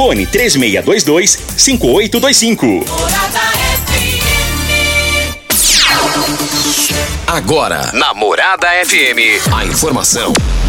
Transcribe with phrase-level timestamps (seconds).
[0.00, 2.84] Fone 3622-5825.
[7.26, 10.32] Agora, na Morada FM, a informação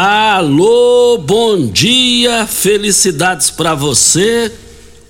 [0.00, 4.52] Alô, bom dia, felicidades para você.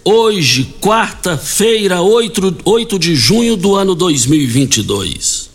[0.03, 5.51] Hoje, quarta-feira, 8, 8 de junho do ano 2022.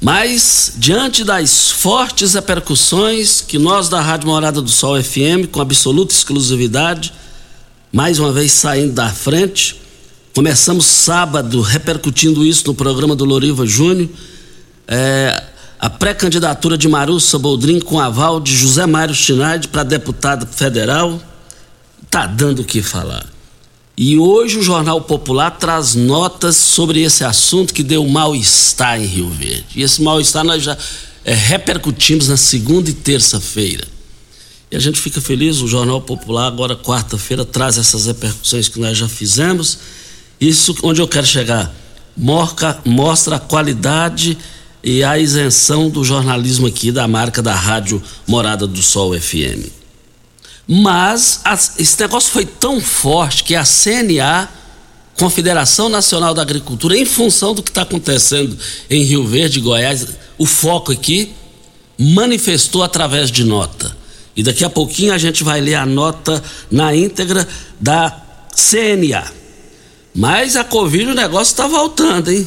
[0.00, 6.14] Mas, diante das fortes repercussões que nós da Rádio Morada do Sol FM, com absoluta
[6.14, 7.12] exclusividade,
[7.92, 9.82] mais uma vez saindo da frente,
[10.32, 14.08] começamos sábado repercutindo isso no programa do Loriva Júnior.
[14.86, 21.20] É, a pré-candidatura de Marussa Boldrin com aval de José Mário Schneider para deputado federal
[22.02, 23.26] está dando o que falar.
[23.96, 29.30] E hoje o Jornal Popular traz notas sobre esse assunto que deu mal-estar em Rio
[29.30, 29.66] Verde.
[29.74, 30.76] E esse mal-estar nós já
[31.24, 33.86] é, repercutimos na segunda e terça-feira.
[34.70, 38.98] E a gente fica feliz, o Jornal Popular agora quarta-feira traz essas repercussões que nós
[38.98, 39.78] já fizemos.
[40.40, 41.74] Isso onde eu quero chegar.
[42.16, 44.36] Mostra, mostra a qualidade
[44.86, 49.66] e a isenção do jornalismo aqui da marca da Rádio Morada do Sol FM.
[50.64, 54.48] Mas as, esse negócio foi tão forte que a CNA,
[55.18, 58.56] Confederação Nacional da Agricultura, em função do que está acontecendo
[58.88, 60.06] em Rio Verde, Goiás,
[60.38, 61.32] o foco aqui,
[61.98, 63.96] manifestou através de nota.
[64.36, 67.48] E daqui a pouquinho a gente vai ler a nota na íntegra
[67.80, 68.22] da
[68.54, 69.32] CNA.
[70.14, 72.46] Mas a Covid o negócio está voltando, hein?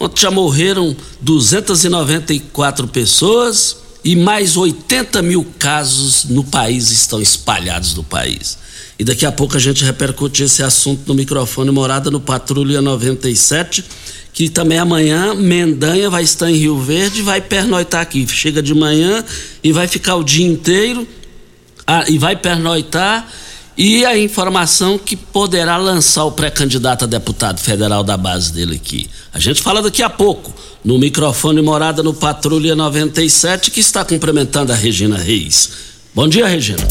[0.00, 8.04] Ontem já morreram 294 pessoas e mais 80 mil casos no país estão espalhados no
[8.04, 8.58] país.
[8.98, 13.84] E daqui a pouco a gente repercute esse assunto no microfone Morada no Patrulha 97,
[14.32, 18.26] que também amanhã Mendanha vai estar em Rio Verde e vai pernoitar aqui.
[18.28, 19.24] Chega de manhã
[19.62, 21.06] e vai ficar o dia inteiro
[21.86, 23.28] ah, e vai pernoitar
[23.78, 29.08] e a informação que poderá lançar o pré-candidato a deputado federal da base dele aqui.
[29.32, 30.52] A gente fala daqui a pouco,
[30.84, 35.70] no microfone Morada no Patrulha 97, que está cumprimentando a Regina Reis.
[36.12, 36.82] Bom dia, Regina.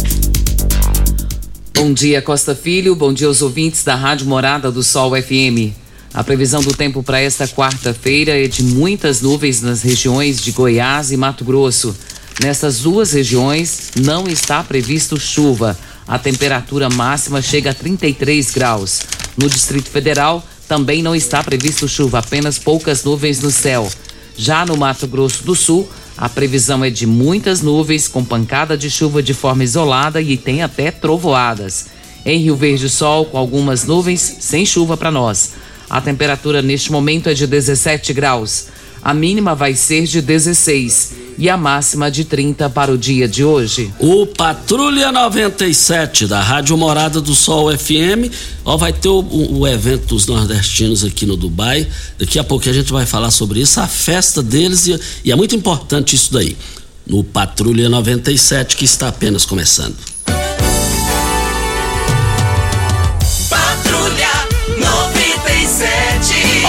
[1.74, 2.96] Bom dia, Costa Filho.
[2.96, 5.76] Bom dia aos ouvintes da Rádio Morada do Sol FM.
[6.14, 11.11] A previsão do tempo para esta quarta-feira é de muitas nuvens nas regiões de Goiás
[11.11, 11.94] e Mato Grosso.
[12.41, 15.78] Nessas duas regiões não está previsto chuva.
[16.08, 19.02] A temperatura máxima chega a 33 graus.
[19.36, 23.90] No Distrito Federal também não está previsto chuva, apenas poucas nuvens no céu.
[24.38, 28.90] Já no Mato Grosso do Sul, a previsão é de muitas nuvens com pancada de
[28.90, 31.88] chuva de forma isolada e tem até trovoadas.
[32.26, 35.54] Em Rio Verde, sol com algumas nuvens, sem chuva para nós.
[35.90, 38.68] A temperatura neste momento é de 17 graus.
[39.08, 43.42] A mínima vai ser de 16 e a máxima de 30 para o dia de
[43.42, 43.90] hoje.
[44.00, 48.30] O Patrulha 97 da Rádio Morada do Sol FM,
[48.66, 51.88] ó, vai ter o, o, evento dos nordestinos aqui no Dubai.
[52.20, 55.36] Daqui a pouco a gente vai falar sobre isso, a festa deles e, e é
[55.38, 56.58] muito importante isso daí.
[57.06, 59.96] No Patrulha 97 que está apenas começando.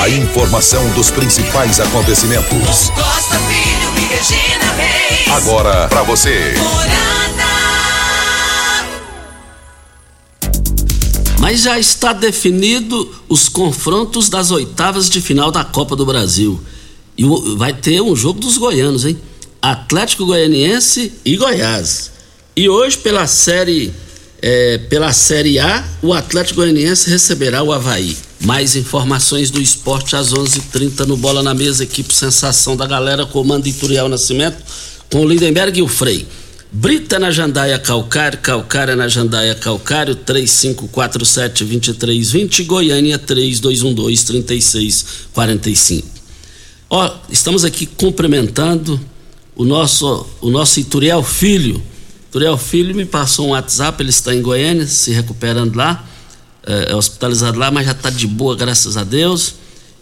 [0.08, 2.88] A informação dos principais acontecimentos.
[2.94, 5.28] Costa Filho e Regina Reis.
[5.28, 6.54] Agora para você.
[11.38, 16.58] Mas já está definido os confrontos das oitavas de final da Copa do Brasil.
[17.14, 17.24] E
[17.58, 19.20] vai ter um jogo dos goianos, hein?
[19.60, 22.12] Atlético Goianiense e Goiás.
[22.56, 23.92] E hoje, pela série,
[24.40, 28.16] é, pela série A, o Atlético Goianiense receberá o Havaí.
[28.40, 32.86] Mais informações do esporte às 11:30 h 30 no Bola na Mesa, equipe Sensação da
[32.86, 34.58] Galera, comando Ituriel Nascimento,
[35.10, 36.24] com o Lindenberg e o Frei.
[36.70, 46.04] Brita na Jandaia Calcário, Calcária na Jandaia Calcário, 3547-2320, Goiânia 3212-3645.
[46.90, 49.00] Ó, estamos aqui cumprimentando
[49.56, 51.82] o nosso, o nosso Ituriel Filho.
[52.28, 56.04] Ituriel Filho me passou um WhatsApp, ele está em Goiânia, se recuperando lá,
[56.66, 59.54] é, é hospitalizado lá, mas já está de boa, graças a Deus.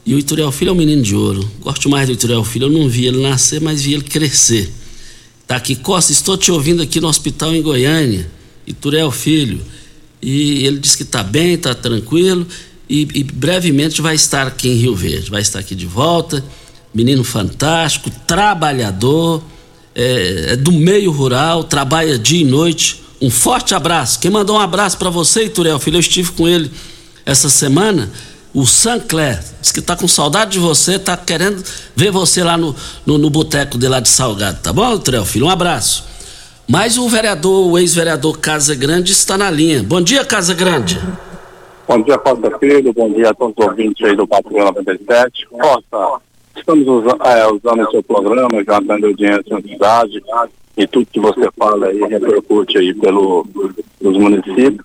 [0.04, 1.48] E o Ituriel Filho é um menino de ouro.
[1.60, 4.72] Gosto mais do Ituriel Filho, eu não vi ele nascer, mas vi ele crescer.
[5.46, 8.28] Tá aqui, Costa, estou te ouvindo aqui no hospital em Goiânia,
[8.66, 9.60] Iturel Filho.
[10.20, 12.46] E ele disse que está bem, está tranquilo
[12.88, 16.44] e, e, brevemente vai estar aqui em Rio Verde, vai estar aqui de volta.
[16.94, 19.42] Menino fantástico, trabalhador,
[19.96, 23.02] é, é do meio rural, trabalha dia e noite.
[23.20, 24.20] Um forte abraço.
[24.20, 26.70] Quem mandou um abraço para você, Iturel Filho, eu estive com ele
[27.24, 28.10] essa semana
[28.56, 31.62] o Sancler, diz que tá com saudade de você, tá querendo
[31.94, 35.44] ver você lá no, no, no boteco de lá de Salgado, tá bom, Trel Filho?
[35.44, 36.06] Um abraço.
[36.66, 39.82] Mas o vereador, o ex-vereador Casa Grande está na linha.
[39.82, 40.98] Bom dia, Casa Grande.
[41.86, 45.46] Bom dia, Costa Filho, bom dia a todos os ouvintes aí do Patrulha 97.
[45.50, 46.20] Costa,
[46.56, 50.22] estamos usando, é, usando o seu programa, já dando audiência na cidade,
[50.76, 53.46] e tudo que você fala aí repercute aí pelo,
[53.98, 54.84] pelos municípios.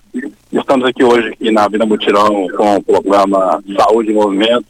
[0.50, 4.66] Estamos aqui hoje aqui na Vila Mutirão com o programa Saúde em Movimento,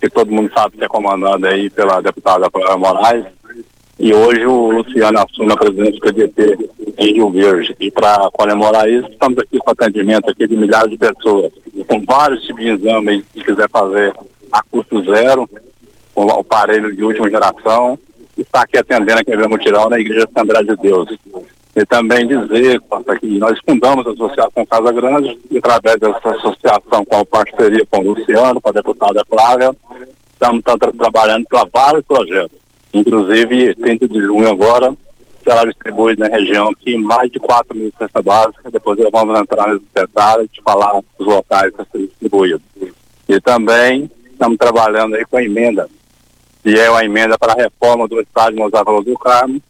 [0.00, 3.24] que todo mundo sabe que é comandado aí pela deputada Clara Moraes.
[3.98, 7.76] E hoje o Luciano assume a presidência do PDT em Rio Verde.
[7.78, 11.52] E para comemorar isso, estamos aqui com atendimento aqui de milhares de pessoas,
[11.86, 14.12] com vários tipos de exames, se quiser fazer
[14.50, 15.48] a custo zero,
[16.14, 17.98] o aparelho de última geração,
[18.36, 21.08] está aqui atendendo a Mutirão na Igreja Assembleia de Deus.
[21.74, 22.80] E também dizer
[23.18, 28.00] que nós fundamos a Associação Casa Grande e através dessa associação com a parceria com
[28.00, 29.74] o Luciano, com a deputada Flávia,
[30.32, 30.62] estamos
[30.98, 32.58] trabalhando para vários projetos.
[32.92, 34.94] Inclusive, 30 de junho agora,
[35.42, 38.70] será distribuído na região aqui mais de 4 mil cestas básicas.
[38.70, 42.60] Depois vamos entrar nesse detalhe e falar os locais a ser distribuídos.
[43.26, 45.88] E também estamos trabalhando aí com a emenda
[46.62, 49.60] que é uma emenda para a reforma do estádio Mozart do Carmo,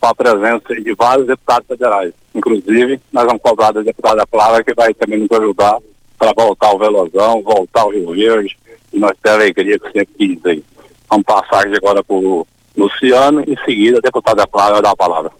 [0.00, 2.12] com a presença de vários deputados federais.
[2.34, 5.78] Inclusive, nós vamos cobrar da deputada Flávia, que vai também nos ajudar
[6.18, 8.58] para voltar ao Velozão, voltar ao Rio Verde,
[8.92, 10.64] e nós temos a alegria que sempre quis aí.
[11.08, 15.30] Vamos passar agora para o Luciano, em seguida a deputada vai dar a palavra.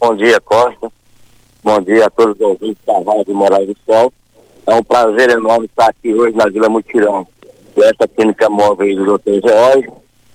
[0.00, 0.90] Bom dia, Costa.
[1.62, 4.12] Bom dia a todos os ouvintes da Rádio Moraes do Sol.
[4.66, 7.26] É um prazer enorme estar aqui hoje na Vila Mutirão
[7.82, 9.40] essa clínica móvel do Dr.
[9.46, 9.88] George,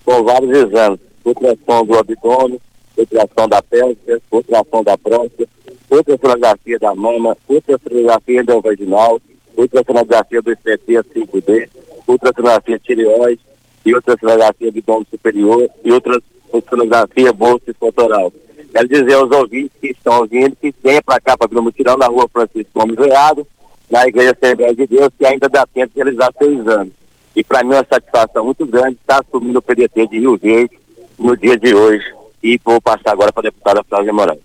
[0.05, 2.59] com vários exames, ultrassom do abdômen,
[2.97, 5.47] ultrassom da pélvica, ultrassom da próstata,
[5.89, 9.21] ultrassonografia da mama, ultrassonografia do vaginal,
[9.57, 11.69] ultrassonografia do IPT 5D,
[12.07, 13.41] ultrassonografia tireoide
[13.85, 18.33] e ultrassonografia abdômen superior e ultrassonografia bolsa escotoral.
[18.73, 22.07] Quero dizer aos ouvintes que estão ouvindo que venha para cá para Vila Mutirão, na
[22.07, 23.45] rua Francisco Gomes Veado,
[23.89, 26.91] na Igreja Assembleia de Deus, que ainda dá tempo de realizar seu exame.
[27.35, 30.77] E para mim é uma satisfação muito grande estar assumindo o PDT de Rio Verde
[31.17, 32.05] no dia de hoje.
[32.41, 34.41] E vou passar agora para a deputada Flávia Moraes.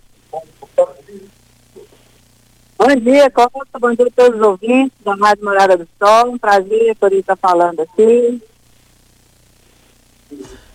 [2.78, 3.78] Bom dia, Costa.
[3.80, 6.30] Bom dia a todos os ouvintes da Rádio Morada do Sol.
[6.30, 8.40] Um prazer por estar falando aqui.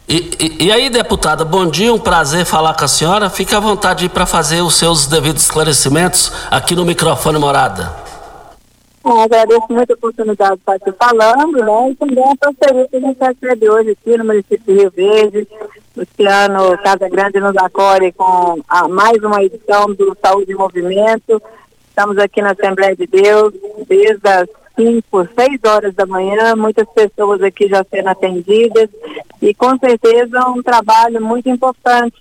[0.07, 3.29] E, e, e, aí, deputada, bom dia, um prazer falar com a senhora.
[3.29, 8.02] Fique à vontade para fazer os seus devidos esclarecimentos aqui no microfone Morada.
[9.05, 11.91] Eu agradeço muito a oportunidade de estar aqui falando, né?
[11.91, 15.47] E também a parceria que a gente recebe hoje aqui no município de Rio Verde.
[15.95, 21.41] Luciano Casa Grande nos acolhe com a, mais uma edição do Saúde em Movimento.
[21.89, 23.53] Estamos aqui na Assembleia de Deus
[23.87, 28.89] desde as 5, 6 horas da manhã, muitas pessoas aqui já sendo atendidas
[29.41, 32.15] e com certeza um trabalho muito importante.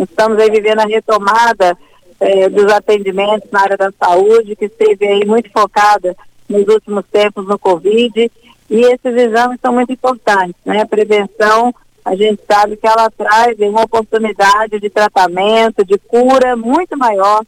[0.00, 1.78] Estamos aí vivendo a retomada
[2.20, 6.16] é, dos atendimentos na área da saúde, que esteve aí muito focada
[6.48, 8.30] nos últimos tempos no Covid,
[8.70, 10.82] e esses exames são muito importantes, né?
[10.82, 16.96] A prevenção, a gente sabe que ela traz uma oportunidade de tratamento, de cura muito
[16.96, 17.42] maior,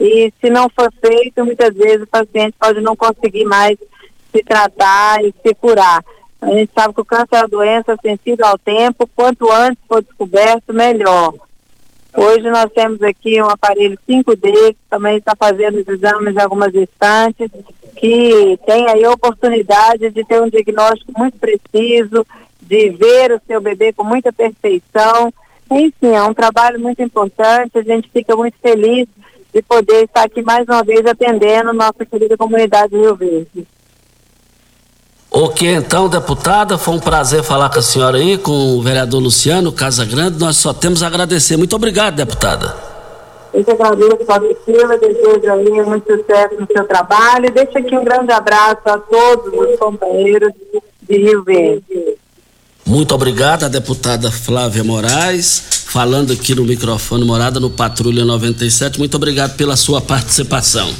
[0.00, 3.76] e se não for feito, muitas vezes o paciente pode não conseguir mais
[4.32, 6.04] se tratar e se curar.
[6.40, 10.02] A gente sabe que o câncer é uma doença sensível ao tempo, quanto antes for
[10.02, 11.34] descoberto, melhor.
[12.20, 16.74] Hoje nós temos aqui um aparelho 5D, que também está fazendo os exames em algumas
[16.74, 17.48] instantes,
[17.94, 22.26] que tem aí a oportunidade de ter um diagnóstico muito preciso,
[22.60, 25.32] de ver o seu bebê com muita perfeição.
[25.70, 29.06] Enfim, é um trabalho muito importante, a gente fica muito feliz
[29.54, 33.64] de poder estar aqui mais uma vez atendendo nossa querida comunidade Rio Verde.
[35.40, 39.70] Ok, então, deputada, foi um prazer falar com a senhora aí, com o vereador Luciano
[39.70, 40.36] Casa Grande.
[40.36, 41.56] Nós só temos a agradecer.
[41.56, 42.74] Muito obrigado, deputada.
[43.54, 44.16] Eu que agradeço,
[44.64, 47.52] Silva, desejo aí muito sucesso no seu trabalho.
[47.52, 50.52] Deixa aqui um grande abraço a todos os companheiros
[51.08, 52.16] de Rio Verde.
[52.84, 58.98] Muito obrigado, a deputada Flávia Moraes, falando aqui no microfone Morada no Patrulha 97.
[58.98, 60.92] Muito obrigado pela sua participação.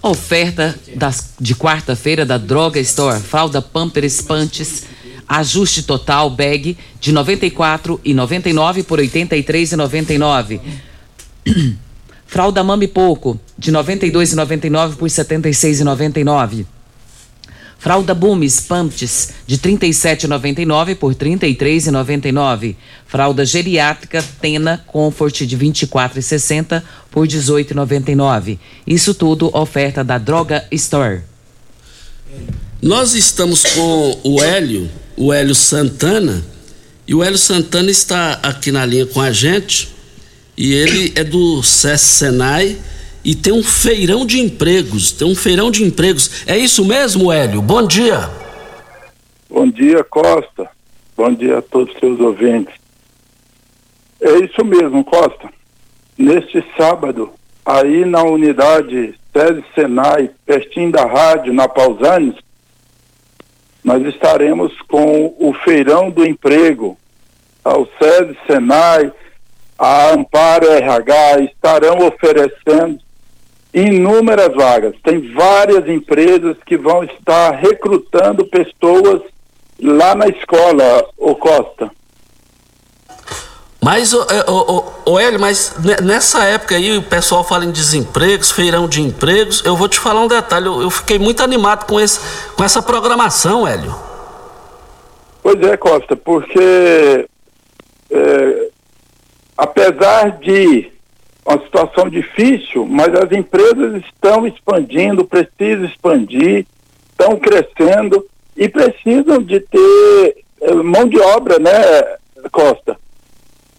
[0.00, 4.84] Oferta das, de quarta-feira da Droga Store, fralda Pampers Pantes,
[5.26, 10.60] ajuste total bag de 94 e 99 por 83 e 99.
[12.26, 16.66] fralda Mami Pouco de 92 e 99 por 76 e 99.
[17.78, 22.74] Fralda Bumes Pumps de R$ 37,99 por R$ 33,99.
[23.06, 28.58] Fralda geriátrica Tena Comfort de R$ 24,60 por R$ 18,99.
[28.84, 31.20] Isso tudo oferta da Droga Store.
[32.82, 36.44] Nós estamos com o Hélio, o Hélio Santana,
[37.06, 39.88] e o Hélio Santana está aqui na linha com a gente,
[40.56, 42.76] e ele é do SES Senai
[43.28, 45.12] e tem um feirão de empregos.
[45.12, 46.46] Tem um feirão de empregos.
[46.46, 47.60] É isso mesmo, Hélio?
[47.60, 48.26] Bom dia.
[49.50, 50.70] Bom dia, Costa.
[51.14, 52.74] Bom dia a todos os seus ouvintes.
[54.18, 55.50] É isso mesmo, Costa.
[56.16, 57.30] Neste sábado,
[57.66, 62.34] aí na unidade Sede Senai, pertinho da rádio, na Pausanes,
[63.84, 66.96] nós estaremos com o Feirão do Emprego.
[67.62, 69.12] O SESI Senai,
[69.78, 73.06] a Amparo RH estarão oferecendo
[73.72, 74.94] inúmeras vagas.
[75.02, 79.22] Tem várias empresas que vão estar recrutando pessoas
[79.80, 81.90] lá na escola, o Costa.
[83.80, 88.88] Mas, o, o, o, Hélio, mas nessa época aí o pessoal fala em desempregos, feirão
[88.88, 89.64] de empregos.
[89.64, 92.20] Eu vou te falar um detalhe, eu, eu fiquei muito animado com, esse,
[92.56, 93.94] com essa programação, Hélio.
[95.42, 97.28] Pois é, Costa, porque
[98.10, 98.68] é,
[99.56, 100.92] apesar de
[101.48, 106.66] uma situação difícil, mas as empresas estão expandindo, precisam expandir,
[107.10, 111.72] estão crescendo e precisam de ter eh, mão de obra, né,
[112.52, 112.98] Costa?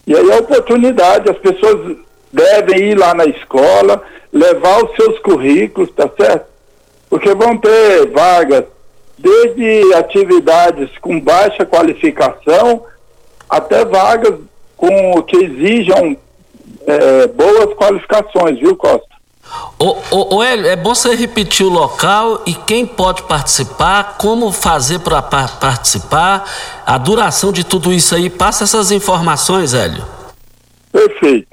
[0.07, 1.97] E aí a oportunidade, as pessoas
[2.33, 4.01] devem ir lá na escola,
[4.33, 6.47] levar os seus currículos, tá certo?
[7.07, 8.65] Porque vão ter vagas
[9.15, 12.83] desde atividades com baixa qualificação
[13.47, 14.35] até vagas
[14.75, 16.17] com que exijam
[16.89, 19.07] é, boas qualificações, viu, Costa?
[19.79, 24.51] Ô, ô, ô Hélio, é bom você repetir o local e quem pode participar, como
[24.51, 26.45] fazer para participar,
[26.85, 28.29] a duração de tudo isso aí.
[28.29, 30.03] Passa essas informações, Hélio.
[30.91, 31.47] Perfeito.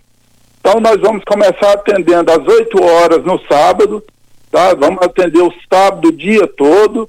[0.61, 4.03] Então nós vamos começar atendendo às 8 horas no sábado,
[4.51, 4.75] tá?
[4.75, 7.09] Vamos atender o sábado o dia todo.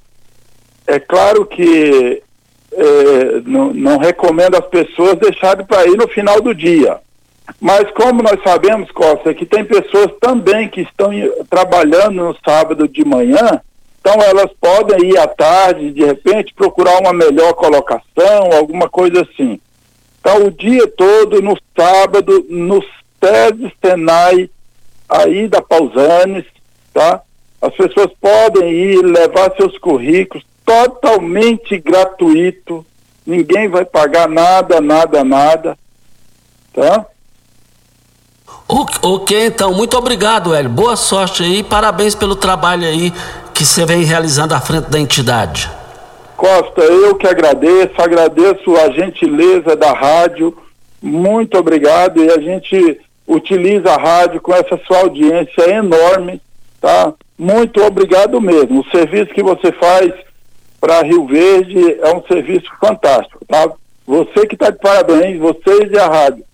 [0.85, 2.21] É claro que
[2.71, 6.99] é, não, não recomendo as pessoas deixarem para ir no final do dia.
[7.59, 11.11] Mas como nós sabemos, Costa, que tem pessoas também que estão
[11.49, 13.61] trabalhando no sábado de manhã,
[13.99, 19.59] então elas podem ir à tarde, de repente, procurar uma melhor colocação, alguma coisa assim.
[20.19, 22.83] Então o dia todo, no sábado, no
[23.23, 24.49] SESI Senai,
[25.09, 26.45] aí da Pausanes,
[26.93, 27.21] tá?
[27.61, 32.85] As pessoas podem ir levar seus currículos totalmente gratuito,
[33.25, 35.77] ninguém vai pagar nada, nada, nada,
[36.73, 37.05] tá?
[38.69, 40.69] Ok, então, muito obrigado, Hélio.
[40.69, 43.13] Boa sorte aí, parabéns pelo trabalho aí
[43.53, 45.71] que você vem realizando à frente da entidade.
[46.35, 50.55] Costa, eu que agradeço, agradeço a gentileza da rádio,
[51.01, 56.41] muito obrigado e a gente utiliza a rádio com essa sua audiência enorme,
[56.81, 57.13] tá?
[57.37, 58.81] Muito obrigado mesmo.
[58.81, 60.13] O serviço que você faz
[60.79, 63.71] para Rio Verde é um serviço fantástico, tá?
[64.05, 66.46] Você que está de parabéns, vocês e a rádio.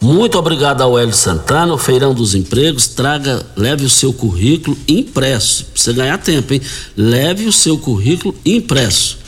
[0.00, 2.88] Muito obrigado ao Hélio Santana, o Feirão dos Empregos.
[2.88, 5.66] Traga, leve o seu currículo impresso.
[5.66, 6.62] Pra você ganhar tempo, hein?
[6.96, 9.18] Leve o seu currículo impresso.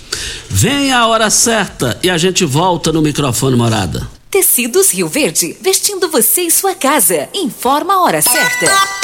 [0.48, 4.08] Vem a hora certa e a gente volta no microfone morada.
[4.30, 7.28] Tecidos Rio Verde, vestindo você e sua casa.
[7.34, 9.01] Informa a hora certa.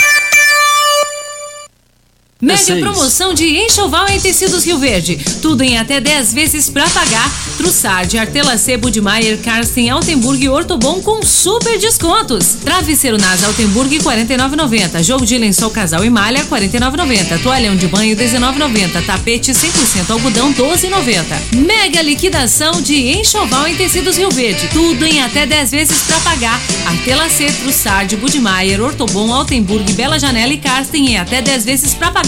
[2.40, 5.18] Mega promoção de enxoval em tecidos Rio Verde.
[5.42, 7.28] Tudo em até 10 vezes pra pagar.
[7.56, 12.58] Trussard, Artelacê, Budmeier, Karsten, Altenburg e Ortobon com super descontos.
[12.64, 15.02] Travesseiro Nas Altenburg 49,90.
[15.02, 17.42] Jogo de lençol casal e malha 49,90.
[17.42, 19.04] Toalhão de banho 19,90.
[19.04, 21.56] Tapete 100% algodão 12,90.
[21.66, 24.68] Mega liquidação de enxoval em tecidos Rio Verde.
[24.72, 26.60] Tudo em até 10 vezes pra pagar.
[26.86, 32.27] Artelacê, Trussard, Budmeier, Ortobon, Altenburg, Bela Janela e Karsten em até 10 vezes pra pagar.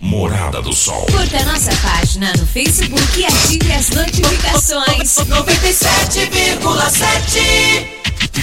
[0.00, 1.04] Morada do Sol.
[1.06, 5.16] Curta nossa página no Facebook e ative as notificações.
[5.16, 7.88] 97,7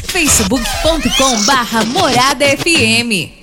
[0.08, 3.43] facebook.com barra Morada FM.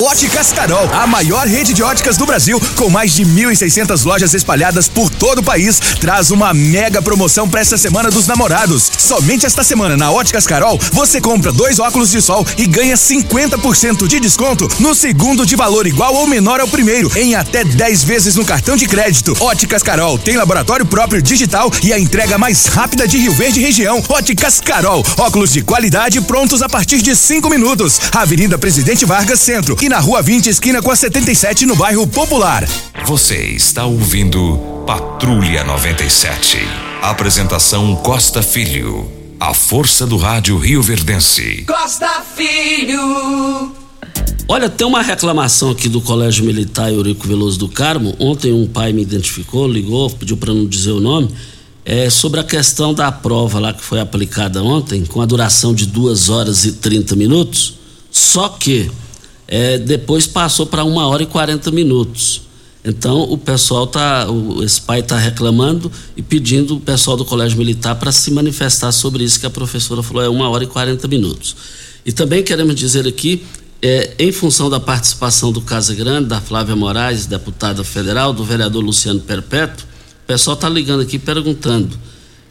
[0.00, 4.86] Óticas Carol, a maior rede de óticas do Brasil, com mais de 1.600 lojas espalhadas
[4.86, 8.88] por todo o país, traz uma mega promoção para esta semana dos namorados.
[8.96, 14.06] Somente esta semana na Óticas Carol, você compra dois óculos de sol e ganha 50%
[14.06, 18.36] de desconto no segundo de valor igual ou menor ao primeiro, em até 10 vezes
[18.36, 19.36] no cartão de crédito.
[19.40, 24.00] Óticas Carol tem laboratório próprio digital e a entrega mais rápida de Rio Verde região.
[24.08, 28.00] Óticas Carol, óculos de qualidade prontos a partir de 5 minutos.
[28.12, 32.68] Avenida Presidente Vargas Centro na Rua 20, esquina com a 77, no bairro Popular.
[33.06, 36.58] Você está ouvindo Patrulha 97.
[37.00, 39.10] Apresentação Costa Filho.
[39.40, 41.64] A força do rádio Rio Verdense.
[41.66, 43.72] Costa Filho.
[44.46, 48.14] Olha, tem uma reclamação aqui do Colégio Militar Eurico Veloso do Carmo.
[48.18, 51.30] Ontem um pai me identificou, ligou, pediu para não dizer o nome.
[51.84, 55.86] É, sobre a questão da prova lá que foi aplicada ontem, com a duração de
[55.86, 57.78] 2 horas e 30 minutos,
[58.10, 58.90] só que
[59.48, 62.42] é, depois passou para uma hora e 40 minutos.
[62.84, 67.58] Então o pessoal tá, o, esse pai está reclamando e pedindo o pessoal do Colégio
[67.58, 71.08] Militar para se manifestar sobre isso que a professora falou é uma hora e 40
[71.08, 71.56] minutos.
[72.04, 73.44] E também queremos dizer aqui,
[73.82, 78.82] é, em função da participação do Casa Grande, da Flávia Moraes, deputada federal, do vereador
[78.82, 79.86] Luciano Perpétuo,
[80.24, 81.98] o pessoal está ligando aqui perguntando,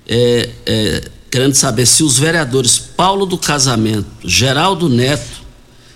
[0.07, 5.41] é, é, querendo saber se os vereadores Paulo do Casamento, Geraldo Neto,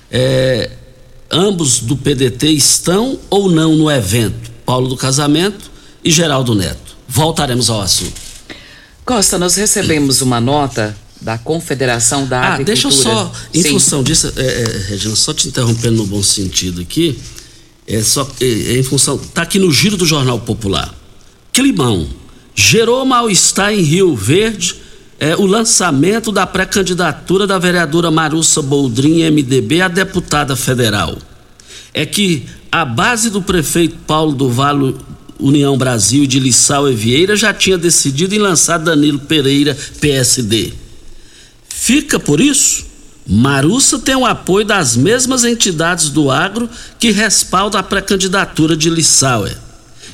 [0.09, 0.71] é,
[1.31, 4.51] ambos do PDT estão ou não no evento?
[4.65, 5.71] Paulo do Casamento
[6.03, 6.95] e Geraldo Neto.
[7.07, 8.13] Voltaremos ao assunto.
[9.05, 12.65] Costa, nós recebemos uma nota da Confederação da Ah, Agricultura.
[12.65, 13.69] deixa eu só, em Sim.
[13.71, 17.19] função disso, é, é, Regina, só te interrompendo no bom sentido aqui,
[17.87, 20.93] é só é, é em função, tá aqui no giro do Jornal Popular.
[21.53, 22.07] Climão
[22.55, 24.75] gerou mal-estar em Rio Verde
[25.21, 31.15] é, o lançamento da pré-candidatura da vereadora Marussa Boldrin, MDB, a deputada federal.
[31.93, 34.95] É que a base do prefeito Paulo do Vale
[35.39, 40.73] União Brasil de Lissau e Vieira já tinha decidido em lançar Danilo Pereira, PSD.
[41.69, 42.87] Fica por isso,
[43.27, 49.55] Marussa tem o apoio das mesmas entidades do agro que respaldam a pré-candidatura de Lissauer.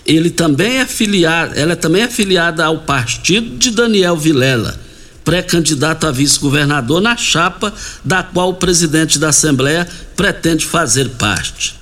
[0.05, 4.86] ele também é filiado, ela também é filiada ao partido de Daniel Vilela,
[5.27, 9.85] pré-candidato a vice-governador na chapa da qual o presidente da Assembleia
[10.15, 11.75] pretende fazer parte.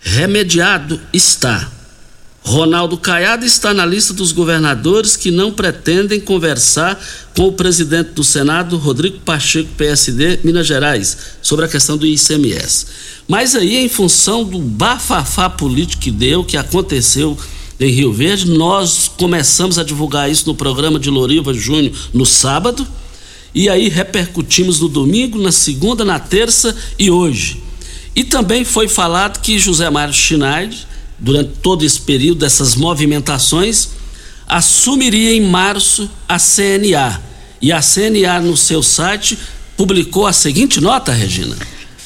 [0.00, 1.70] Remediado está.
[2.42, 7.00] Ronaldo Caiado está na lista dos governadores que não pretendem conversar
[7.36, 12.86] com o presidente do Senado, Rodrigo Pacheco, PSD, Minas Gerais, sobre a questão do ICMS.
[13.28, 17.38] Mas aí, em função do bafafá político que deu, que aconteceu
[17.78, 22.86] em Rio Verde, nós começamos a divulgar isso no programa de Loriva Júnior no sábado,
[23.54, 27.62] e aí repercutimos no domingo, na segunda, na terça e hoje.
[28.14, 33.90] E também foi falado que José Mário Schneider durante todo esse período dessas movimentações,
[34.46, 37.20] assumiria em março a CNA.
[37.60, 39.38] E a CNA, no seu site,
[39.76, 41.56] publicou a seguinte nota, Regina.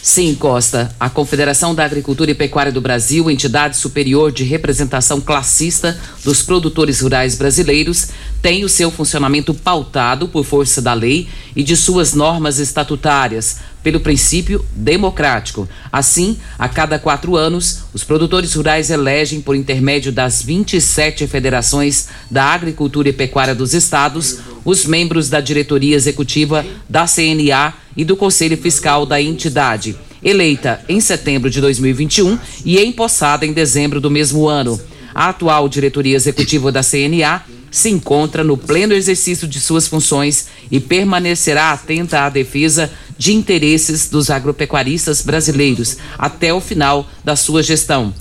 [0.02, 0.94] Sim, Costa.
[0.98, 7.00] A Confederação da Agricultura e Pecuária do Brasil, entidade superior de representação classista dos produtores
[7.00, 8.08] rurais brasileiros,
[8.40, 13.58] tem o seu funcionamento pautado por força da lei e de suas normas estatutárias,
[13.88, 15.66] pelo princípio democrático.
[15.90, 22.44] Assim, a cada quatro anos, os produtores rurais elegem, por intermédio das 27 federações da
[22.44, 28.58] agricultura e pecuária dos estados, os membros da diretoria executiva da CNA e do Conselho
[28.58, 34.78] Fiscal da entidade, eleita em setembro de 2021 e empossada em dezembro do mesmo ano.
[35.14, 40.80] A atual diretoria executiva da CNA se encontra no pleno exercício de suas funções e
[40.80, 48.14] permanecerá atenta à defesa de interesses dos agropecuaristas brasileiros até o final da sua gestão.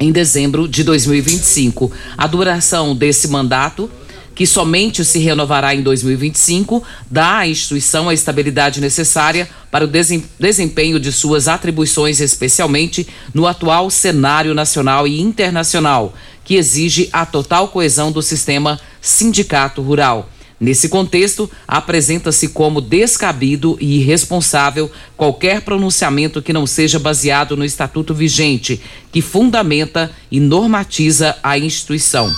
[0.00, 3.88] Em dezembro de 2025, a duração desse mandato
[4.36, 9.90] que somente se renovará em 2025, dá à instituição a estabilidade necessária para o
[10.38, 17.68] desempenho de suas atribuições, especialmente no atual cenário nacional e internacional, que exige a total
[17.68, 20.28] coesão do sistema sindicato rural.
[20.58, 28.14] Nesse contexto, apresenta-se como descabido e irresponsável qualquer pronunciamento que não seja baseado no estatuto
[28.14, 28.80] vigente,
[29.12, 32.34] que fundamenta e normatiza a instituição.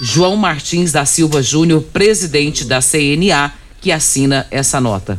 [0.00, 5.18] João Martins da Silva Júnior, presidente da CNA, que assina essa nota.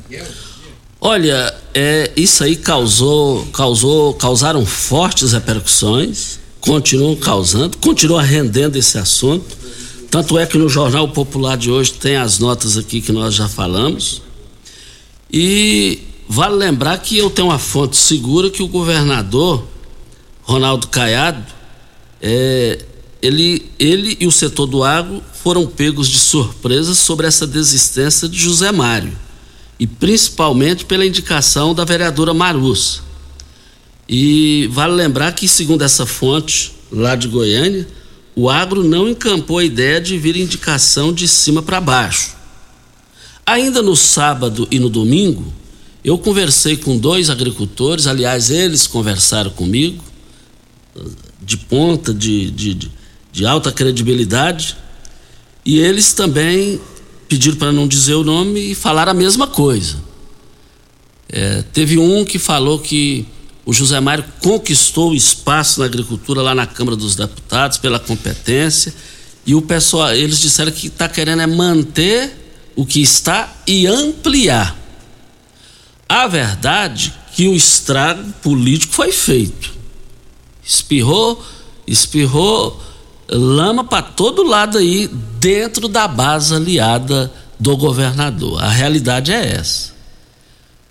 [1.02, 9.65] Olha, é, isso aí causou, causou, causaram fortes repercussões, continuam causando, continua rendendo esse assunto.
[10.10, 13.48] Tanto é que no Jornal Popular de hoje tem as notas aqui que nós já
[13.48, 14.22] falamos.
[15.32, 19.64] E vale lembrar que eu tenho uma fonte segura que o governador
[20.44, 21.44] Ronaldo Caiado
[22.22, 22.84] é,
[23.22, 28.38] ele, ele e o setor do agro foram pegos de surpresa sobre essa desistência de
[28.38, 29.14] José Mário,
[29.80, 33.02] e principalmente pela indicação da vereadora Marus.
[34.08, 37.88] E vale lembrar que, segundo essa fonte lá de Goiânia,
[38.36, 42.36] o agro não encampou a ideia de vir indicação de cima para baixo.
[43.46, 45.54] Ainda no sábado e no domingo,
[46.04, 50.04] eu conversei com dois agricultores, aliás, eles conversaram comigo,
[51.42, 52.92] de ponta, de, de,
[53.32, 54.76] de alta credibilidade,
[55.64, 56.80] e eles também
[57.30, 59.98] pediram para não dizer o nome e falaram a mesma coisa.
[61.30, 63.26] É, teve um que falou que
[63.66, 68.94] o José Mário conquistou espaço na agricultura lá na Câmara dos Deputados pela competência
[69.46, 74.76] e o pessoal, eles disseram que está querendo é manter o que está e ampliar.
[76.10, 79.74] A verdade é que o estrago político foi feito.
[80.64, 81.44] Espirrou,
[81.86, 82.82] espirrou
[83.28, 85.08] lama para todo lado aí
[85.40, 88.64] dentro da base aliada do governador.
[88.64, 89.94] A realidade é essa.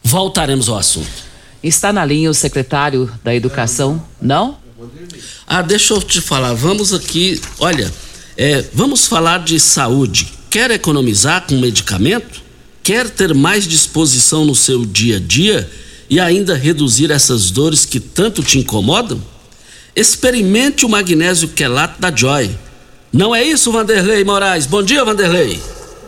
[0.02, 1.33] Voltaremos ao assunto.
[1.64, 4.58] Está na linha o secretário da Educação, não?
[5.46, 6.52] Ah, deixa eu te falar.
[6.52, 7.90] Vamos aqui, olha,
[8.36, 10.28] é, vamos falar de saúde.
[10.50, 12.42] Quer economizar com medicamento?
[12.82, 15.70] Quer ter mais disposição no seu dia a dia
[16.10, 19.18] e ainda reduzir essas dores que tanto te incomodam?
[19.96, 22.50] Experimente o magnésio quelato da Joy.
[23.10, 24.66] Não é isso, Vanderlei Moraes?
[24.66, 25.58] Bom dia, Vanderlei.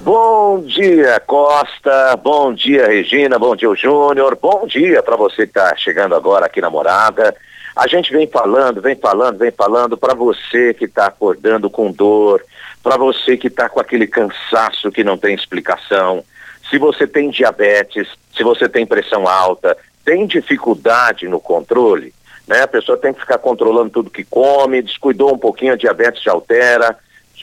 [0.07, 2.15] Bom dia, Costa.
[2.15, 3.41] Bom dia, Regina.
[3.41, 4.39] Bom dia, Júnior.
[4.41, 7.35] Bom dia para você que está chegando agora aqui na morada.
[7.75, 12.41] A gente vem falando, vem falando, vem falando para você que está acordando com dor,
[12.85, 16.23] para você que está com aquele cansaço que não tem explicação.
[16.71, 22.15] Se você tem diabetes, se você tem pressão alta, tem dificuldade no controle,
[22.47, 22.63] né?
[22.63, 26.31] A pessoa tem que ficar controlando tudo que come, descuidou um pouquinho, a diabetes já
[26.31, 26.97] altera,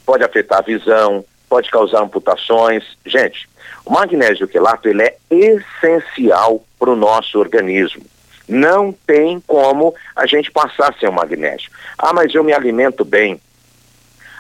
[0.05, 2.83] pode afetar a visão, pode causar amputações.
[3.05, 3.47] Gente,
[3.85, 8.03] o magnésio quelato ele é essencial para o nosso organismo.
[8.49, 11.69] Não tem como a gente passar sem o magnésio.
[11.95, 13.39] Ah, mas eu me alimento bem.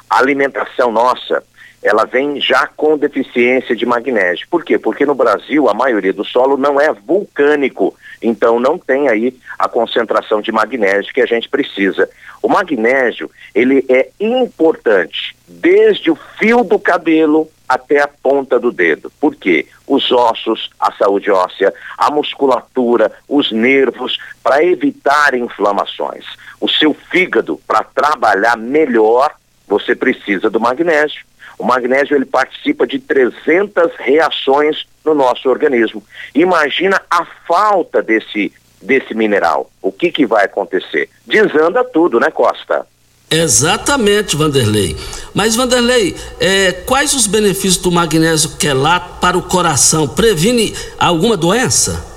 [0.09, 1.43] a alimentação nossa,
[1.83, 4.47] ela vem já com deficiência de magnésio.
[4.49, 4.79] Por quê?
[4.79, 9.67] Porque no Brasil a maioria do solo não é vulcânico, então não tem aí a
[9.67, 12.09] concentração de magnésio que a gente precisa.
[12.41, 19.11] O magnésio, ele é importante desde o fio do cabelo até a ponta do dedo.
[19.19, 19.67] Por quê?
[19.87, 26.25] Os ossos, a saúde óssea, a musculatura, os nervos, para evitar inflamações.
[26.61, 29.33] O seu fígado, para trabalhar melhor,
[29.67, 31.25] você precisa do magnésio.
[31.57, 36.03] O magnésio ele participa de 300 reações no nosso organismo.
[36.33, 38.51] Imagina a falta desse
[38.83, 39.71] desse mineral.
[39.81, 41.09] O que que vai acontecer?
[41.25, 42.85] Desanda tudo, né, Costa?
[43.31, 44.95] Exatamente, Vanderlei.
[45.33, 50.07] Mas, Vanderlei, é, quais os benefícios do magnésio quelato para o coração?
[50.07, 52.13] Previne alguma doença?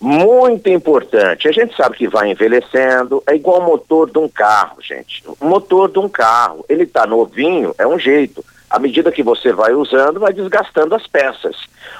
[0.00, 1.46] Muito importante.
[1.46, 5.22] A gente sabe que vai envelhecendo, é igual o motor de um carro, gente.
[5.38, 8.44] O motor de um carro, ele tá novinho, é um jeito.
[8.70, 11.56] À medida que você vai usando, vai desgastando as peças.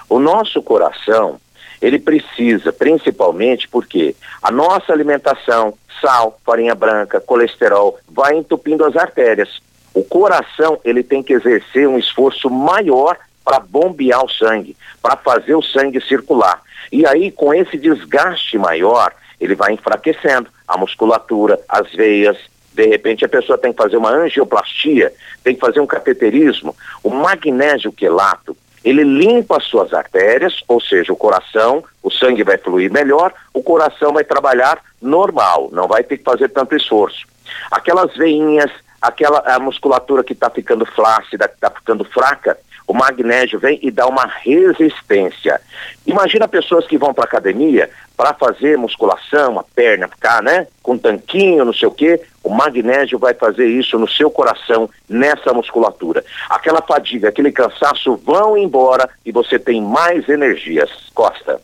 [0.09, 1.41] O nosso coração,
[1.83, 9.61] ele precisa, principalmente porque a nossa alimentação, sal, farinha branca, colesterol, vai entupindo as artérias.
[9.93, 15.57] O coração, ele tem que exercer um esforço maior para bombear o sangue, para fazer
[15.57, 16.63] o sangue circular.
[16.93, 22.37] E aí, com esse desgaste maior, ele vai enfraquecendo a musculatura, as veias.
[22.73, 26.75] De repente, a pessoa tem que fazer uma angioplastia, tem que fazer um cateterismo.
[27.03, 32.57] O magnésio quelato, ele limpa as suas artérias, ou seja, o coração, o sangue vai
[32.57, 37.27] fluir melhor, o coração vai trabalhar normal, não vai ter que fazer tanto esforço.
[37.71, 42.57] Aquelas veinhas, aquela a musculatura que está ficando flácida, que está ficando fraca,
[42.91, 45.61] o magnésio vem e dá uma resistência.
[46.05, 51.65] Imagina pessoas que vão para academia para fazer musculação, a perna ficar, né, com tanquinho,
[51.65, 52.21] não sei o quê.
[52.43, 56.25] O magnésio vai fazer isso no seu coração, nessa musculatura.
[56.49, 60.91] Aquela fadiga, aquele cansaço vão embora e você tem mais energias.
[61.15, 61.61] Costa.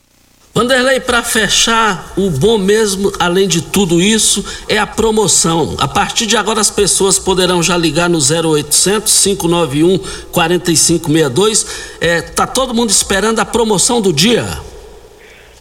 [0.56, 5.76] Vanderlei, para fechar, o bom mesmo, além de tudo isso, é a promoção.
[5.78, 9.98] A partir de agora, as pessoas poderão já ligar no 0800 591
[10.32, 11.98] 4562.
[12.00, 14.46] É, tá todo mundo esperando a promoção do dia.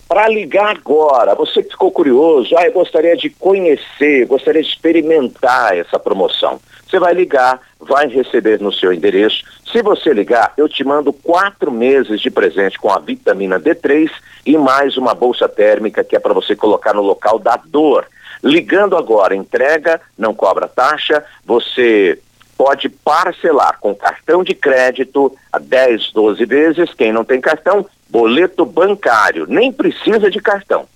[0.08, 5.78] Para ligar agora, você que ficou curioso, ah, eu gostaria de conhecer, gostaria de experimentar
[5.78, 6.58] essa promoção.
[6.88, 9.44] Você vai ligar, vai receber no seu endereço.
[9.72, 14.10] Se você ligar, eu te mando quatro meses de presente com a vitamina D3
[14.46, 18.08] e mais uma bolsa térmica que é para você colocar no local da dor.
[18.44, 22.20] Ligando agora, entrega, não cobra taxa, você
[22.58, 26.94] pode parcelar com cartão de crédito a 10, 12 vezes.
[26.94, 30.88] Quem não tem cartão, boleto bancário, nem precisa de cartão.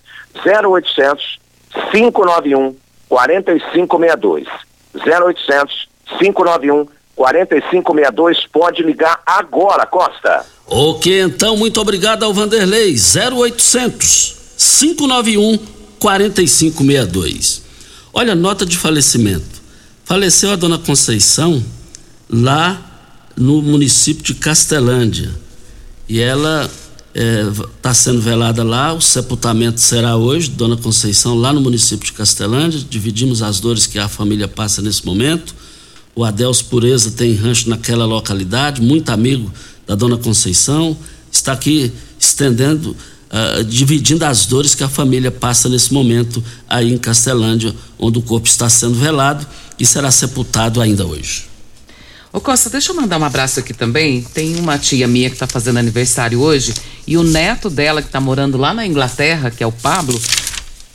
[0.45, 1.39] 0800
[1.91, 2.75] 591
[3.10, 4.47] 4562.
[4.95, 5.88] 0800
[6.19, 8.47] 591 4562.
[8.47, 10.45] Pode ligar agora, Costa.
[10.65, 12.95] Ok, então, muito obrigado ao Vanderlei.
[12.95, 15.58] 0800 591
[15.99, 17.63] 4562.
[18.13, 19.60] Olha, nota de falecimento.
[20.06, 21.63] Faleceu a dona Conceição
[22.30, 22.80] lá
[23.36, 25.30] no município de Castelândia.
[26.08, 26.69] E ela
[27.13, 28.93] está é, sendo velada lá.
[28.93, 32.82] O sepultamento será hoje, Dona Conceição, lá no município de Castelândia.
[32.89, 35.56] Dividimos as dores que a família passa nesse momento.
[36.15, 39.52] O Adelso Pureza tem rancho naquela localidade, muito amigo
[39.88, 40.98] da Dona Conceição.
[41.32, 42.95] Está aqui estendendo,
[43.32, 48.22] uh, dividindo as dores que a família passa nesse momento aí em Castelândia, onde o
[48.22, 49.48] corpo está sendo velado
[49.80, 51.45] e será sepultado ainda hoje.
[52.31, 54.21] Ô Costa, deixa eu mandar um abraço aqui também.
[54.21, 56.75] Tem uma tia minha que está fazendo aniversário hoje
[57.07, 60.19] e o neto dela que está morando lá na Inglaterra, que é o Pablo,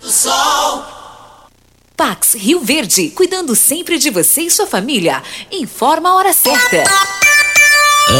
[0.00, 0.99] Sol
[2.00, 5.22] Pax Rio Verde, cuidando sempre de você e sua família.
[5.52, 6.82] Informa a hora certa.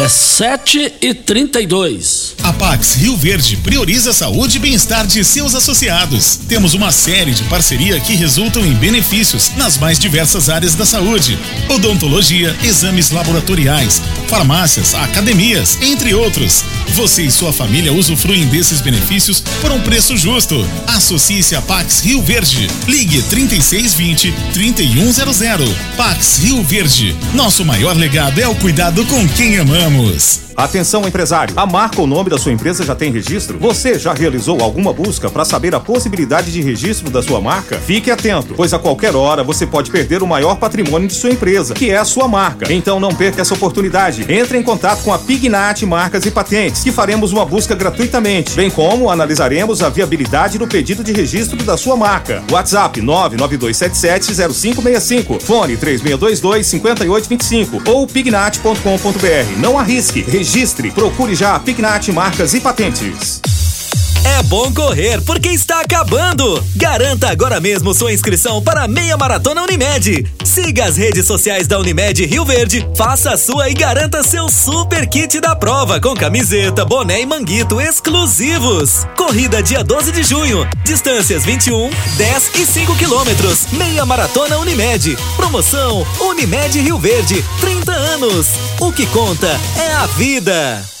[0.03, 5.53] É 7 e 32 A Pax Rio Verde prioriza a saúde e bem-estar de seus
[5.53, 6.39] associados.
[6.47, 11.37] Temos uma série de parceria que resultam em benefícios nas mais diversas áreas da saúde:
[11.67, 16.63] odontologia, exames laboratoriais, farmácias, academias, entre outros.
[16.89, 20.65] Você e sua família usufruem desses benefícios por um preço justo.
[20.87, 22.67] Associe-se a Pax Rio Verde.
[22.87, 25.75] Ligue 3620 3100.
[25.97, 27.15] Pax Rio Verde.
[27.33, 30.51] Nosso maior legado é o cuidado com quem amamos.
[30.55, 33.57] Atenção empresário, a marca ou nome da sua empresa já tem registro?
[33.57, 37.79] Você já realizou alguma busca para saber a possibilidade de registro da sua marca?
[37.79, 41.73] Fique atento, pois a qualquer hora você pode perder o maior patrimônio de sua empresa,
[41.73, 42.71] que é a sua marca.
[42.71, 44.25] Então não perca essa oportunidade.
[44.31, 48.69] Entre em contato com a Pignat Marcas e Patentes, que faremos uma busca gratuitamente, bem
[48.69, 52.41] como analisaremos a viabilidade do pedido de registro da sua marca.
[52.49, 59.59] WhatsApp 992770565, fone 36225825 ou pignat.com.br.
[59.59, 63.41] Não arrisque, registre, procure já Pignat Marcas e Patentes.
[64.23, 66.63] É bom correr porque está acabando.
[66.75, 70.25] Garanta agora mesmo sua inscrição para a Meia Maratona Unimed.
[70.43, 75.07] Siga as redes sociais da Unimed Rio Verde, faça a sua e garanta seu super
[75.07, 79.07] kit da prova com camiseta, boné e manguito exclusivos.
[79.17, 80.67] Corrida dia 12 de junho.
[80.83, 83.67] Distâncias 21, 10 e 5 quilômetros.
[83.71, 85.17] Meia Maratona Unimed.
[85.35, 87.43] Promoção Unimed Rio Verde.
[87.59, 88.47] 30 anos.
[88.79, 91.00] O que conta é a vida.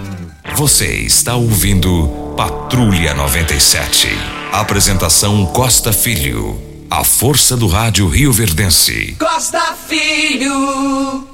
[0.55, 4.09] Você está ouvindo Patrulha 97.
[4.51, 6.61] Apresentação Costa Filho.
[6.89, 9.15] A força do rádio Rio Verdense.
[9.17, 11.27] Costa Filho.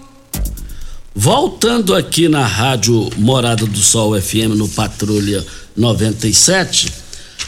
[1.15, 5.43] Voltando aqui na rádio Morada do Sol FM no Patrulha
[5.75, 6.93] 97,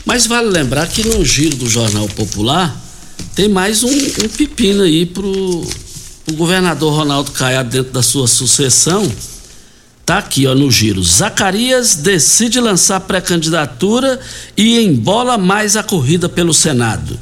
[0.06, 2.76] mas vale lembrar que no giro do Jornal Popular
[3.36, 5.66] tem mais um, um pepino aí pro,
[6.26, 9.10] pro governador Ronaldo Caiado dentro da sua sucessão.
[10.10, 11.04] Tá aqui, ó, no giro.
[11.04, 14.20] Zacarias decide lançar pré-candidatura
[14.58, 17.16] e embola mais a corrida pelo Senado.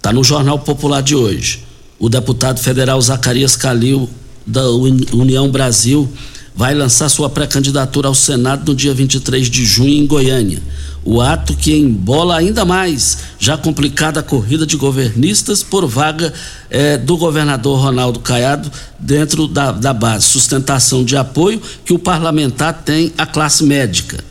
[0.00, 1.64] Tá no Jornal Popular de hoje.
[1.98, 4.08] O deputado federal Zacarias Calil,
[4.46, 6.08] da União Brasil,
[6.54, 10.62] vai lançar sua pré-candidatura ao Senado no dia 23 de junho em Goiânia.
[11.04, 16.32] O ato que embola ainda mais já complicada a corrida de governistas por vaga
[16.70, 22.82] eh, do governador Ronaldo Caiado dentro da, da base, sustentação de apoio que o parlamentar
[22.84, 24.22] tem à classe médica.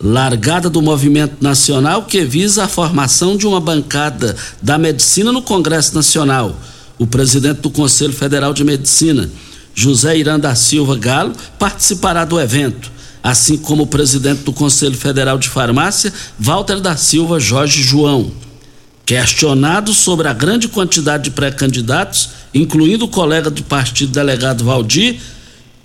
[0.00, 5.94] Largada do movimento nacional que visa a formação de uma bancada da medicina no Congresso
[5.94, 6.58] Nacional.
[6.98, 9.28] O presidente do Conselho Federal de Medicina,
[9.76, 12.96] José Irã da Silva Galo, participará do evento
[13.26, 18.30] assim como o presidente do Conselho Federal de Farmácia, Walter da Silva Jorge João.
[19.04, 25.18] Questionado sobre a grande quantidade de pré-candidatos, incluindo o colega do partido delegado Valdir,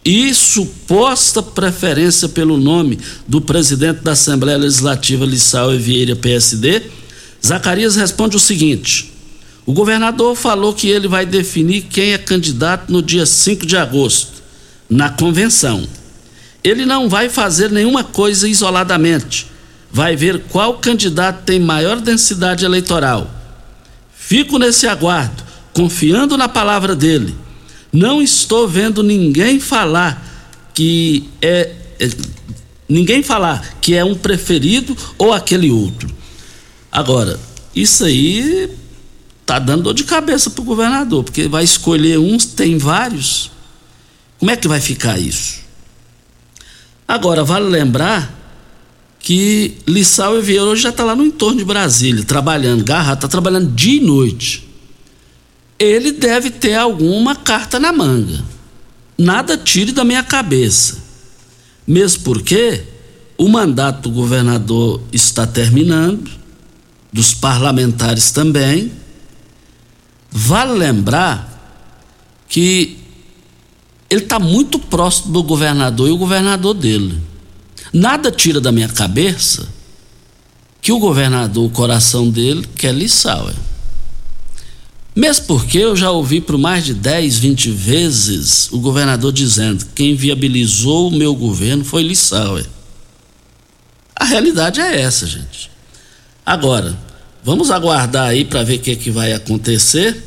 [0.05, 6.83] e suposta preferência pelo nome do presidente da Assembleia Legislativa Lissau Vieira PSD,
[7.43, 9.11] Zacarias responde o seguinte:
[9.66, 14.41] o governador falou que ele vai definir quem é candidato no dia 5 de agosto,
[14.89, 15.88] na convenção.
[16.64, 19.47] Ele não vai fazer nenhuma coisa isoladamente.
[19.91, 23.30] Vai ver qual candidato tem maior densidade eleitoral.
[24.14, 25.43] Fico nesse aguardo,
[25.74, 27.36] confiando na palavra dele.
[27.91, 30.26] Não estou vendo ninguém falar
[30.74, 32.09] que é, é
[32.88, 36.09] ninguém falar que é um preferido ou aquele outro.
[36.91, 37.39] Agora,
[37.76, 38.70] isso aí
[39.51, 43.51] tá dando dor de cabeça pro governador, porque vai escolher uns, tem vários.
[44.39, 45.59] Como é que vai ficar isso?
[47.05, 48.33] Agora, vale lembrar
[49.19, 52.85] que Lissau e Vieira hoje já está lá no entorno de Brasília, trabalhando.
[52.85, 54.65] Garra está trabalhando dia e noite.
[55.77, 58.45] Ele deve ter alguma carta na manga.
[59.17, 60.97] Nada tire da minha cabeça.
[61.85, 62.83] Mesmo porque
[63.37, 66.31] o mandato do governador está terminando,
[67.11, 69.00] dos parlamentares também.
[70.32, 71.49] Vale lembrar
[72.47, 72.97] que
[74.09, 77.21] ele está muito próximo do governador e o governador dele.
[77.93, 79.67] Nada tira da minha cabeça
[80.82, 83.53] que o governador, o coração dele, quer Lissauer.
[85.15, 89.91] Mesmo porque eu já ouvi por mais de 10, 20 vezes o governador dizendo que
[89.93, 92.65] quem viabilizou o meu governo foi Lissauer.
[94.15, 95.69] A realidade é essa, gente.
[96.45, 96.97] Agora,
[97.43, 100.23] vamos aguardar aí para ver o que, é que vai acontecer.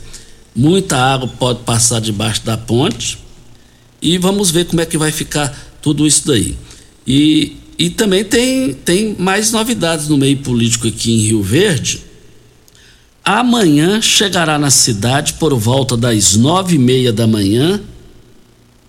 [0.55, 3.19] Muita água pode passar debaixo da ponte
[4.01, 6.57] e vamos ver como é que vai ficar tudo isso daí.
[7.07, 12.03] E, e também tem, tem mais novidades no meio político aqui em Rio Verde.
[13.25, 17.81] Amanhã chegará na cidade, por volta das nove e meia da manhã,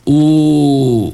[0.06, 1.14] o,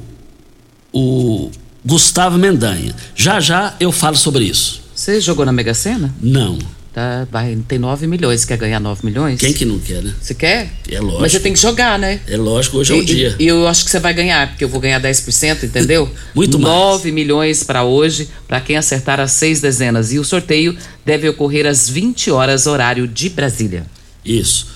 [0.91, 1.51] o
[1.85, 2.95] Gustavo Mendanha.
[3.15, 4.81] Já já eu falo sobre isso.
[4.93, 6.13] Você jogou na Mega Sena?
[6.21, 6.57] Não.
[6.93, 8.43] Tá, vai, tem 9 milhões.
[8.43, 9.39] Quer ganhar 9 milhões?
[9.39, 10.13] Quem que não quer, né?
[10.21, 10.73] Você quer?
[10.89, 11.21] É lógico.
[11.21, 12.19] Mas você tem que jogar, né?
[12.27, 13.35] É lógico, hoje é o E- dia.
[13.39, 16.09] E eu acho que você vai ganhar, porque eu vou ganhar 10%, entendeu?
[16.35, 16.73] Muito mais.
[16.75, 20.11] 9 milhões para hoje, para quem acertar as seis dezenas.
[20.11, 20.75] E o sorteio
[21.05, 23.85] deve ocorrer às 20 horas, horário de Brasília.
[24.25, 24.67] Isso.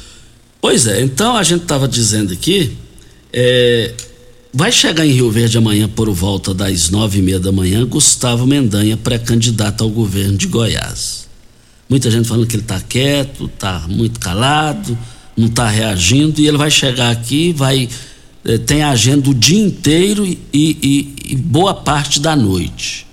[0.62, 2.78] Pois é, então a gente estava dizendo aqui,
[3.34, 3.92] é,
[4.54, 8.48] vai chegar em Rio Verde amanhã por volta das nove e meia da manhã Gustavo
[8.48, 11.26] Mendanha, pré-candidato ao governo de Goiás.
[11.90, 14.98] Muita gente falando que ele está quieto, está muito calado,
[15.38, 17.88] não está reagindo e ele vai chegar aqui, vai
[18.44, 23.06] eh, tem agenda o dia inteiro e, e- e boa parte da noite.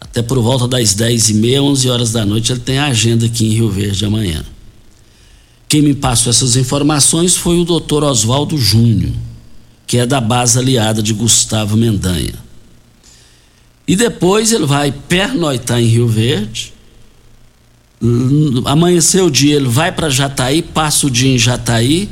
[0.00, 3.46] Até por volta das 10 e meia, 11 horas da noite, ele tem agenda aqui
[3.46, 4.44] em Rio Verde amanhã.
[5.68, 9.12] Quem me passou essas informações foi o doutor Oswaldo Júnior,
[9.86, 12.34] que é da base aliada de Gustavo Mendanha.
[13.86, 16.72] E depois ele vai pernoitar em Rio Verde.
[18.66, 22.10] Amanhecer o dia, ele vai para Jataí, passa o dia em Jataí.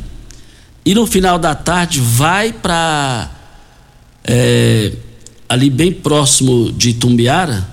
[0.84, 3.30] E no final da tarde vai para.
[5.48, 7.66] ali bem próximo de Itumbiara.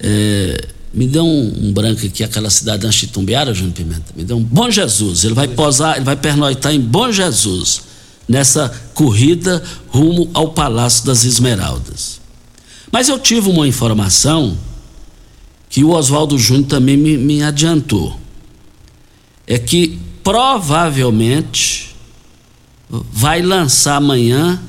[0.00, 4.14] é, me deu um, um branco aqui, aquela cidade antes de Itumbiara, Júnior Pimenta.
[4.16, 5.24] Me deu um Bom Jesus.
[5.24, 7.82] Ele vai posar, ele vai pernoitar em Bom Jesus,
[8.26, 12.18] nessa corrida rumo ao Palácio das Esmeraldas.
[12.90, 14.56] Mas eu tive uma informação
[15.68, 18.18] que o Oswaldo Júnior também me, me adiantou.
[19.46, 21.94] É que provavelmente
[22.88, 24.60] vai lançar amanhã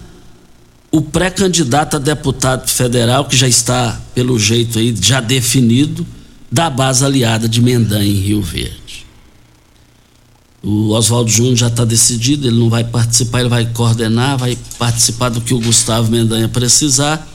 [0.91, 6.05] o pré-candidato a deputado federal, que já está, pelo jeito aí, já definido,
[6.51, 9.05] da base aliada de Mendanha em Rio Verde.
[10.63, 15.29] O Oswaldo Júnior já está decidido, ele não vai participar, ele vai coordenar, vai participar
[15.29, 17.27] do que o Gustavo Mendanha precisar,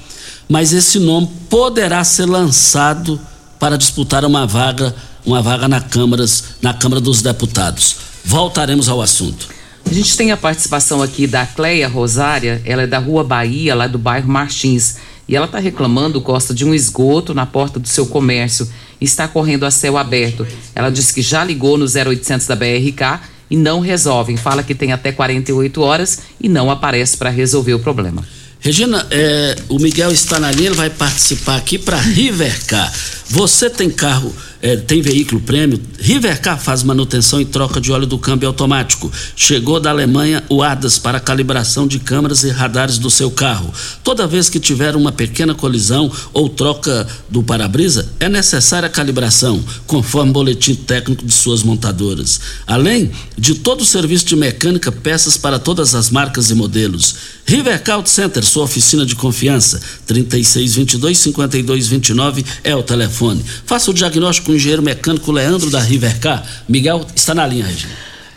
[0.49, 3.21] mas esse nome poderá ser lançado
[3.63, 4.93] para disputar uma vaga,
[5.25, 7.95] uma vaga na, Câmaras, na Câmara dos Deputados.
[8.25, 9.47] Voltaremos ao assunto.
[9.89, 13.87] A gente tem a participação aqui da Cleia Rosária, ela é da Rua Bahia, lá
[13.87, 14.97] do bairro Martins.
[15.29, 18.69] E ela está reclamando, Costa, de um esgoto na porta do seu comércio.
[19.01, 20.45] Está correndo a céu aberto.
[20.75, 24.37] Ela disse que já ligou no 0800 da BRK e não resolvem.
[24.37, 28.25] Fala que tem até 48 horas e não aparece para resolver o problema.
[28.63, 32.93] Regina, é, o Miguel está na linha, ele vai participar aqui para Rivercar.
[33.29, 34.33] Você tem carro
[34.63, 39.11] é, tem veículo prêmio, Rivercar faz manutenção e troca de óleo do câmbio automático.
[39.35, 43.73] Chegou da Alemanha o ADAS para calibração de câmeras e radares do seu carro.
[44.05, 49.63] Toda vez que tiver uma pequena colisão ou troca do para-brisa, é necessária a calibração,
[49.87, 52.41] conforme o boletim técnico de suas montadoras.
[52.65, 57.17] Além de todo o serviço de mecânica, peças para todas as marcas e modelos.
[57.45, 59.79] Rivercar Auto Center, sua oficina de confiança,
[60.09, 63.45] 3622-5229 é o telefone.
[63.67, 66.43] Faça o diagnóstico com o engenheiro mecânico Leandro da Rivercar.
[66.69, 67.93] Miguel está na linha, Regina.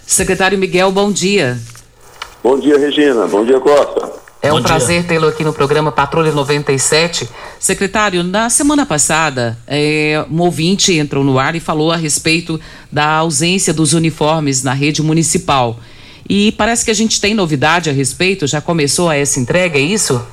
[0.06, 1.58] Secretário Miguel, bom dia.
[2.44, 3.26] Bom dia, Regina.
[3.28, 4.26] Bom dia, Costa.
[4.46, 7.28] É um prazer tê-lo aqui no programa Patrulha 97.
[7.60, 13.16] Secretário, na semana passada, é, um ouvinte entrou no ar e falou a respeito da
[13.16, 15.80] ausência dos uniformes na rede municipal.
[16.28, 20.26] E parece que a gente tem novidade a respeito, já começou essa entrega, é isso?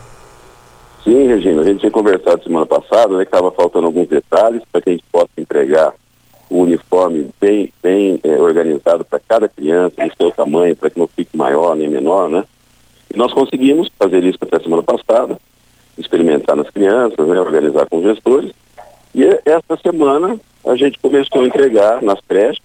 [1.05, 4.81] Sim, Regina, a gente tinha conversado semana passada, né, que estava faltando alguns detalhes para
[4.81, 5.93] que a gente possa entregar
[6.49, 11.09] o uniforme bem, bem eh, organizado para cada criança, no seu tamanho, para que não
[11.09, 12.45] fique maior nem menor, né?
[13.13, 15.39] E nós conseguimos fazer isso até semana passada,
[15.99, 18.53] experimentar nas crianças, né, organizar com os gestores.
[19.15, 22.63] E esta semana a gente começou a entregar nas creches,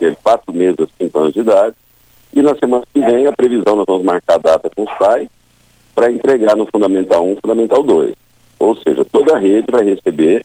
[0.00, 1.74] de quatro meses a cinco anos de idade,
[2.32, 5.28] e na semana que vem a previsão nós vamos marcar a data com os pais
[5.94, 8.14] para entregar no Fundamental 1 Fundamental 2.
[8.58, 10.44] Ou seja, toda a rede vai receber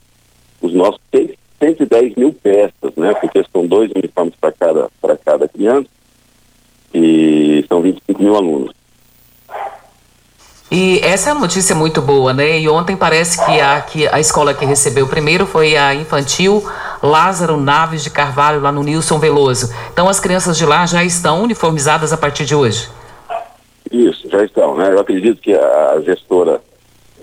[0.62, 3.14] os nossos 100 110 mil peças, né?
[3.16, 4.90] Porque são dois uniformes para cada,
[5.26, 5.88] cada criança
[6.94, 8.77] e são 25 mil alunos.
[10.70, 12.60] E essa é uma notícia muito boa, né?
[12.60, 16.62] E ontem parece que a, que a escola que recebeu primeiro foi a infantil
[17.02, 19.74] Lázaro Naves de Carvalho, lá no Nilson Veloso.
[19.94, 22.90] Então as crianças de lá já estão uniformizadas a partir de hoje.
[23.90, 24.92] Isso, já estão, né?
[24.92, 26.60] Eu acredito que a gestora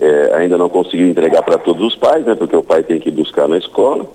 [0.01, 2.33] eh, ainda não conseguiu entregar para todos os pais, né?
[2.33, 4.07] Porque o pai tem que buscar na escola.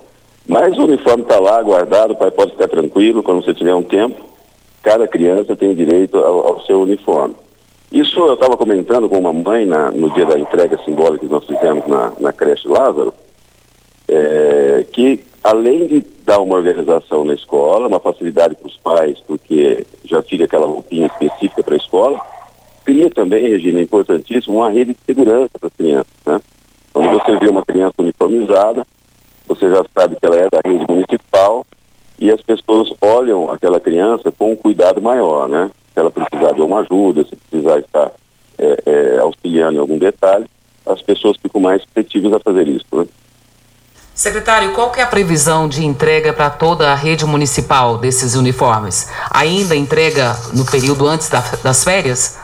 [0.44, 3.82] Mas o uniforme está lá, guardado, o pai pode ficar tranquilo quando você tiver um
[3.84, 4.20] tempo.
[4.82, 7.36] Cada criança tem direito ao, ao seu uniforme.
[7.90, 11.44] Isso eu estava comentando com uma mãe na- no dia da entrega simbólica que nós
[11.44, 13.12] fizemos na, na creche Lázaro,
[14.08, 19.84] é, que além de dar uma organização na escola, uma facilidade para os pais, porque
[20.04, 22.20] já fica aquela roupinha específica para a escola,
[22.84, 26.12] cria também, Regina, importantíssimo, uma rede de segurança para as crianças.
[26.26, 26.40] Né?
[26.92, 28.86] Quando você vê uma criança uniformizada,
[29.48, 31.66] você já sabe que ela é da rede municipal
[32.20, 35.70] e as pessoas olham aquela criança com um cuidado maior, né?
[35.92, 38.12] Se ela precisar de uma ajuda, se precisar estar
[38.58, 40.46] é, é, auxiliando em algum detalhe,
[40.86, 42.84] as pessoas ficam mais suscetíveis a fazer isso.
[42.92, 43.06] Né?
[44.14, 49.08] Secretário, qual que é a previsão de entrega para toda a rede municipal desses uniformes?
[49.30, 52.38] Ainda entrega no período antes da- das férias?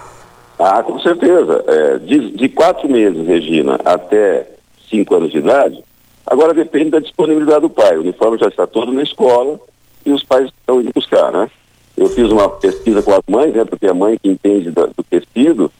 [0.58, 1.62] Ah, com certeza.
[1.66, 4.48] É, de, de quatro meses, Regina, até
[4.88, 5.84] cinco anos de idade,
[6.26, 7.96] agora depende da disponibilidade do pai.
[7.96, 9.60] O uniforme já está todo na escola
[10.04, 11.50] e os pais estão indo buscar, né?
[11.96, 13.64] Eu fiz uma pesquisa com as mães, né?
[13.64, 15.72] Porque a mãe que entende do tecido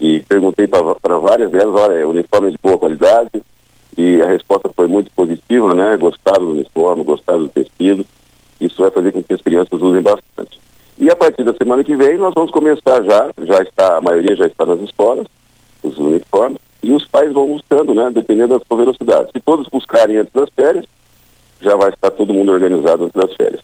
[0.00, 3.30] e perguntei para várias delas, olha, é uniforme de boa qualidade
[3.96, 5.96] e a resposta foi muito positiva, né?
[5.96, 8.06] Gostaram do uniforme, gostaram do tecido.
[8.60, 10.58] Isso vai fazer com que as crianças usem bastante.
[10.96, 14.34] E a partir da semana que vem nós vamos começar já, já está, a maioria
[14.34, 15.26] já está nas escolas,
[15.82, 19.30] os uniformes, e os pais vão buscando, né, dependendo da sua velocidade.
[19.32, 20.84] Se todos buscarem antes das férias,
[21.60, 23.60] já vai estar todo mundo organizado antes das férias.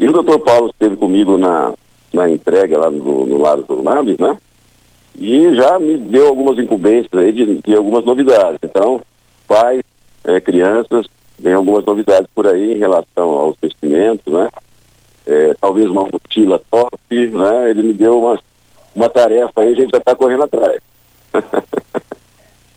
[0.00, 1.74] E o doutor Paulo esteve comigo na,
[2.10, 4.34] na entrega lá no, no lado do Naves, né?
[5.14, 8.58] E já me deu algumas incumbências aí de, de algumas novidades.
[8.62, 9.02] Então,
[9.46, 9.82] pais,
[10.24, 11.06] eh, crianças,
[11.42, 14.48] tem algumas novidades por aí em relação aos vestimentos, né?
[15.26, 17.68] Eh, talvez uma mochila top, né?
[17.68, 18.40] Ele me deu uma,
[18.94, 20.80] uma tarefa aí, a gente já está correndo atrás.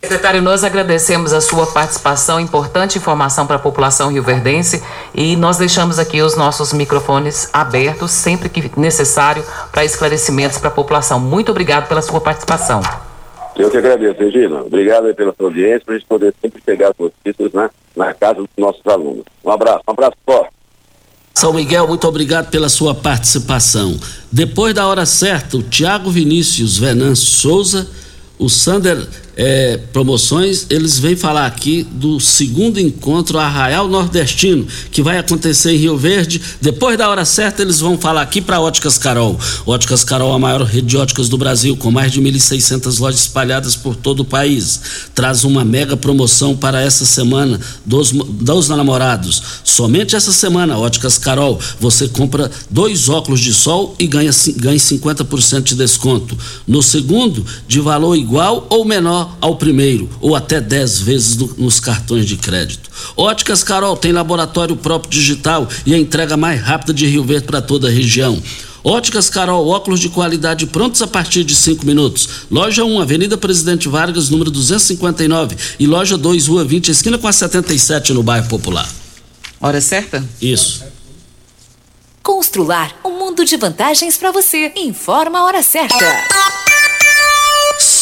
[0.04, 4.84] Secretário, nós agradecemos a sua participação, importante informação para a população rioverdense
[5.16, 10.72] e nós deixamos aqui os nossos microfones abertos sempre que necessário para esclarecimentos para a
[10.72, 11.22] população.
[11.22, 12.82] Muito obrigado pela sua participação.
[13.56, 14.64] Eu que agradeço, Regina.
[14.64, 18.14] Obrigado aí pela sua audiência, para a gente poder sempre pegar as notícias né, na
[18.14, 19.24] casa dos nossos alunos.
[19.42, 20.52] Um abraço, um abraço forte.
[21.34, 23.98] São Miguel, muito obrigado pela sua participação.
[24.30, 27.90] Depois da hora certa, o Tiago Vinícius Venâncio Souza,
[28.38, 35.18] o Sander eh, Promoções, eles vêm falar aqui do segundo encontro Arraial Nordestino, que vai
[35.18, 36.42] acontecer em Rio Verde.
[36.62, 39.40] Depois da hora certa, eles vão falar aqui para Óticas Carol.
[39.66, 43.76] Óticas Carol, a maior rede de óticas do Brasil, com mais de 1.600 lojas espalhadas
[43.76, 44.82] por todo o país.
[45.16, 49.42] Traz uma mega promoção para essa semana dos, dos namorados.
[49.64, 55.64] Somente essa semana, Óticas Carol, você compra dois óculos de sol e ganha, ganha 50%
[55.64, 56.38] de desconto.
[56.68, 61.80] No segundo, de valor igual ou menor ao primeiro ou até 10 vezes no, nos
[61.80, 62.90] cartões de crédito.
[63.16, 67.62] Óticas Carol tem laboratório próprio digital e a entrega mais rápida de Rio Verde para
[67.62, 68.42] toda a região.
[68.84, 72.28] Óticas Carol, óculos de qualidade prontos a partir de 5 minutos.
[72.52, 75.56] Loja 1, Avenida Presidente Vargas, número 259.
[75.80, 78.90] E loja 2, Rua 20, esquina com a 77, no bairro Popular.
[79.62, 80.22] Hora certa?
[80.42, 80.84] Isso.
[82.22, 84.74] Constrular um mundo de vantagens para você.
[84.76, 86.63] Informa a hora certa.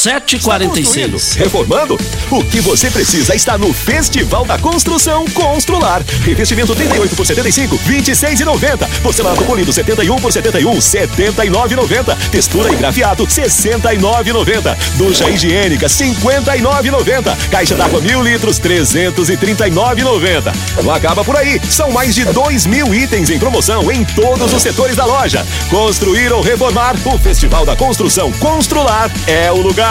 [0.01, 1.35] 746.
[1.35, 1.95] Reformando?
[2.31, 6.01] O que você precisa está no Festival da Construção Constrular.
[6.23, 8.87] Revestimento 38 por 75, 26,90.
[9.03, 12.17] Porcelanato polido 71 por 71, 79,90.
[12.31, 14.75] Textura e grafiato 69,90.
[14.95, 17.37] Ducha higiênica 59,90.
[17.51, 20.51] Caixa d'água mil litros 339,90.
[20.83, 21.61] Não acaba por aí.
[21.69, 25.45] São mais de 2 mil itens em promoção em todos os setores da loja.
[25.69, 29.90] Construir ou reformar, o Festival da Construção Constrular é o lugar.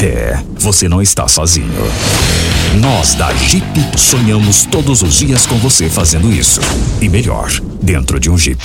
[0.00, 1.68] É, você não está sozinho.
[2.80, 3.64] Nós da Jeep
[3.96, 6.60] sonhamos todos os dias com você fazendo isso.
[7.00, 7.50] E melhor,
[7.82, 8.62] dentro de um Jeep.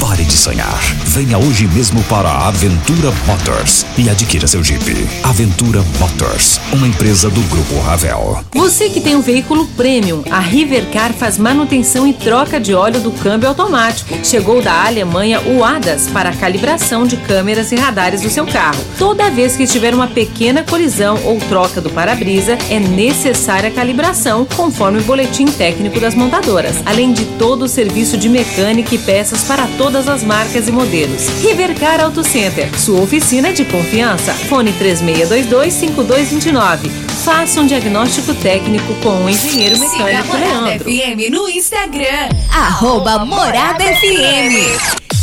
[0.00, 0.80] Pare de sonhar.
[1.04, 5.06] Venha hoje mesmo para a Aventura Motors e adquira seu Jeep.
[5.22, 8.42] Aventura Motors, uma empresa do Grupo Ravel.
[8.54, 13.12] Você que tem um veículo premium, a Rivercar faz manutenção e troca de óleo do
[13.12, 14.18] câmbio automático.
[14.24, 18.82] Chegou da Alemanha o ADAS para a calibração de câmeras e radares do seu carro.
[18.98, 20.23] Toda vez que tiver uma pequena
[20.64, 26.76] colisão ou troca do para-brisa, é necessária a calibração, conforme o boletim técnico das montadoras,
[26.84, 31.28] além de todo o serviço de mecânica e peças para todas as marcas e modelos.
[31.42, 34.32] Rivercar Auto Center, sua oficina de confiança.
[34.32, 36.90] Fone 3622-5229.
[37.24, 40.90] Faça um diagnóstico técnico com o engenheiro mecânico Leandro.
[40.90, 42.28] FM no Instagram.
[42.52, 45.13] Arroba Morada FM.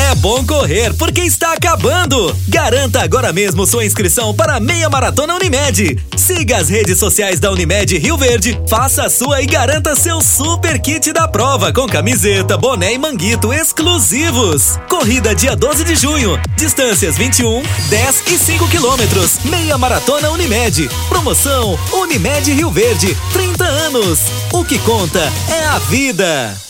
[0.00, 2.34] É bom correr porque está acabando.
[2.48, 6.02] Garanta agora mesmo sua inscrição para a meia maratona Unimed.
[6.16, 10.80] Siga as redes sociais da Unimed Rio Verde, faça a sua e garanta seu super
[10.80, 14.78] kit da prova com camiseta, boné e manguito exclusivos.
[14.88, 16.40] Corrida dia 12 de junho.
[16.56, 19.40] Distâncias 21, 10 e 5 quilômetros.
[19.44, 20.88] Meia maratona Unimed.
[21.10, 23.14] Promoção Unimed Rio Verde.
[23.34, 24.20] 30 anos.
[24.50, 25.20] O que conta
[25.50, 26.69] é a vida.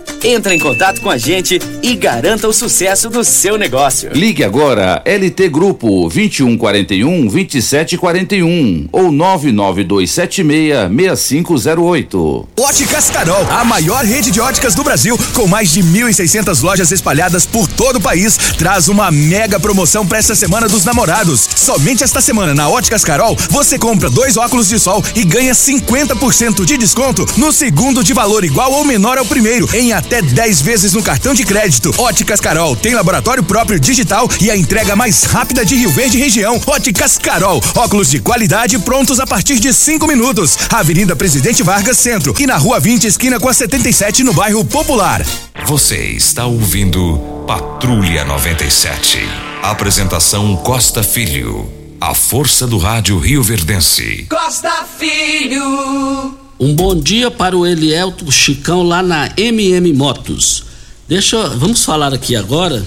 [0.23, 4.11] Entre em contato com a gente e garanta o sucesso do seu negócio.
[4.13, 12.47] Ligue agora LT Grupo 2141 2741 ou 99276 6508.
[12.59, 17.47] Óticas Carol, a maior rede de óticas do Brasil, com mais de 1.600 lojas espalhadas
[17.47, 21.49] por todo o país, traz uma mega promoção para essa semana dos namorados.
[21.55, 26.63] Somente esta semana na Óticas Carol, você compra dois óculos de sol e ganha 50%
[26.63, 30.93] de desconto no segundo de valor igual ou menor ao primeiro, em até 10 vezes
[30.93, 31.93] no cartão de crédito.
[31.97, 36.59] Óticas Carol tem laboratório próprio digital e a entrega mais rápida de Rio Verde região.
[36.65, 40.57] Óticas Carol, óculos de qualidade prontos a partir de 5 minutos.
[40.71, 45.23] Avenida Presidente Vargas Centro e na Rua 20, esquina com a 77, no bairro Popular.
[45.65, 49.19] Você está ouvindo Patrulha 97.
[49.61, 51.71] Apresentação Costa Filho.
[51.99, 54.25] A força do rádio Rio Verdense.
[54.27, 56.40] Costa Filho.
[56.61, 60.63] Um bom dia para o Elielto Chicão lá na MM Motos.
[61.07, 62.85] Deixa, vamos falar aqui agora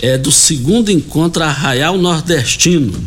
[0.00, 2.98] é do segundo encontro Arraial Nordestino.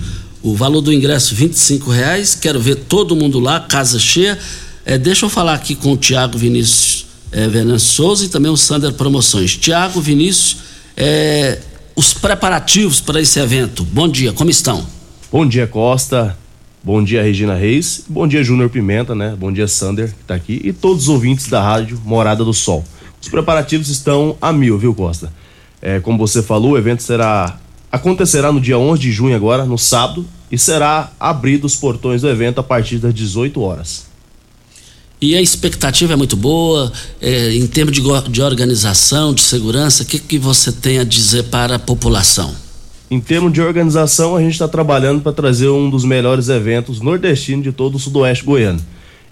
[0.44, 1.50] O valor do ingresso R$
[1.88, 2.36] reais.
[2.36, 4.38] Quero ver todo mundo lá, casa cheia.
[4.86, 8.56] É, deixa eu falar aqui com o Tiago Vinícius é, Venâncio Souza e também o
[8.56, 9.58] Sander Promoções.
[9.58, 10.58] Tiago Vinícius,
[10.96, 11.58] é,
[11.96, 13.84] os preparativos para esse evento.
[13.84, 14.86] Bom dia, como estão?
[15.32, 16.38] Bom dia, Costa.
[16.86, 18.04] Bom dia, Regina Reis.
[18.10, 19.38] Bom dia, Júnior Pimenta, né?
[19.40, 20.60] Bom dia, Sander, que tá aqui.
[20.66, 22.84] E todos os ouvintes da rádio Morada do Sol.
[23.22, 25.32] Os preparativos estão a mil, viu, Costa?
[25.82, 27.58] É, como você falou, o evento será
[27.90, 32.28] acontecerá no dia 11 de junho agora, no sábado, e será abrido os portões do
[32.28, 34.08] evento a partir das 18 horas.
[35.22, 40.06] E a expectativa é muito boa, é, em termos de, de, organização, de segurança, o
[40.06, 42.54] que, que você tem a dizer para a população?
[43.14, 47.64] Em termos de organização, a gente está trabalhando para trazer um dos melhores eventos nordestinos
[47.64, 48.80] de todo o sudoeste goiano.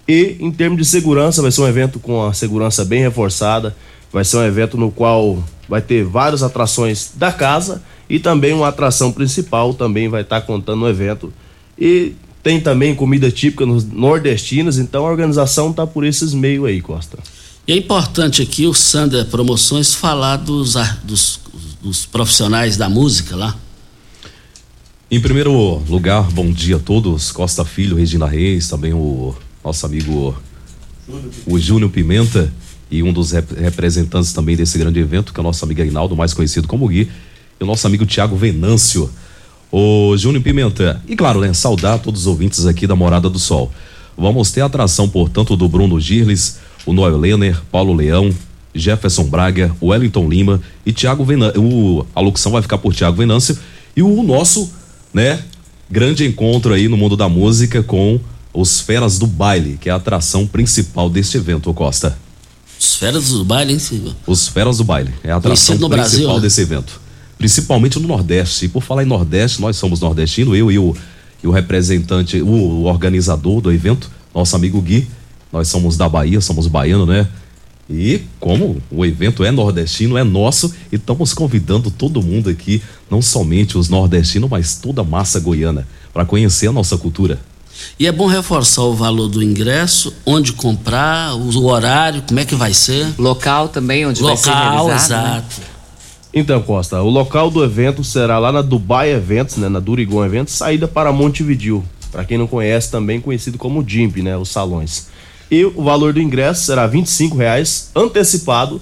[0.06, 3.74] E em termos de segurança, vai ser um evento com a segurança bem reforçada,
[4.12, 8.68] vai ser um evento no qual vai ter várias atrações da casa e também uma
[8.68, 11.32] atração principal também vai estar tá contando no evento.
[11.76, 16.80] E tem também comida típica nos nordestinas, então a organização está por esses meios aí,
[16.80, 17.18] Costa.
[17.66, 21.40] E é importante aqui o Sander Promoções falar dos, dos,
[21.82, 23.56] dos profissionais da música lá.
[25.12, 27.30] Em primeiro lugar, bom dia a todos.
[27.30, 30.34] Costa Filho, Regina Reis, também o nosso amigo
[31.46, 32.50] o Júnior Pimenta
[32.90, 36.16] e um dos rep representantes também desse grande evento, que é o nosso amigo Ainaldo,
[36.16, 37.10] mais conhecido como Gui,
[37.60, 39.10] e o nosso amigo Tiago Venâncio.
[39.70, 43.70] Ô Júnior Pimenta, e claro, né, saudar todos os ouvintes aqui da Morada do Sol.
[44.16, 48.34] Vamos ter a atração, portanto, do Bruno Girles, o Noel Lenner, Paulo Leão,
[48.74, 52.06] Jefferson Braga, Wellington Lima e Tiago Venâncio.
[52.14, 53.58] A locução vai ficar por Tiago Venâncio
[53.94, 54.72] e o nosso,
[55.12, 55.42] né,
[55.90, 58.18] grande encontro aí no mundo da música com
[58.52, 62.18] os Feras do Baile, que é a atração principal deste evento, Costa.
[62.78, 64.14] Os Feras do Baile, hein, Silvio?
[64.26, 66.40] Os Feras do Baile, é a atração principal Brasil, né?
[66.40, 67.02] desse evento
[67.42, 68.66] principalmente no Nordeste.
[68.66, 70.96] E por falar em Nordeste, nós somos nordestinos, eu e o,
[71.42, 75.08] e o representante, o, o organizador do evento, nosso amigo Gui.
[75.52, 77.26] Nós somos da Bahia, somos baianos, né?
[77.92, 83.20] E como o evento é nordestino, é nosso, e estamos convidando todo mundo aqui, não
[83.20, 87.38] somente os nordestinos, mas toda a massa goiana, para conhecer a nossa cultura.
[87.98, 92.54] E é bom reforçar o valor do ingresso, onde comprar, o horário, como é que
[92.54, 93.06] vai ser.
[93.18, 94.82] Local também, onde Local, vai ser realizado.
[94.82, 95.60] Local, exato.
[95.60, 95.66] Né?
[96.34, 100.54] Então, Costa, o local do evento será lá na Dubai Eventos, né, na Durigon Eventos,
[100.54, 101.84] saída para Montevideo.
[102.10, 105.08] Para quem não conhece, também conhecido como DIMP, né, os salões.
[105.52, 107.04] E o valor do ingresso será R$
[107.36, 108.80] reais antecipado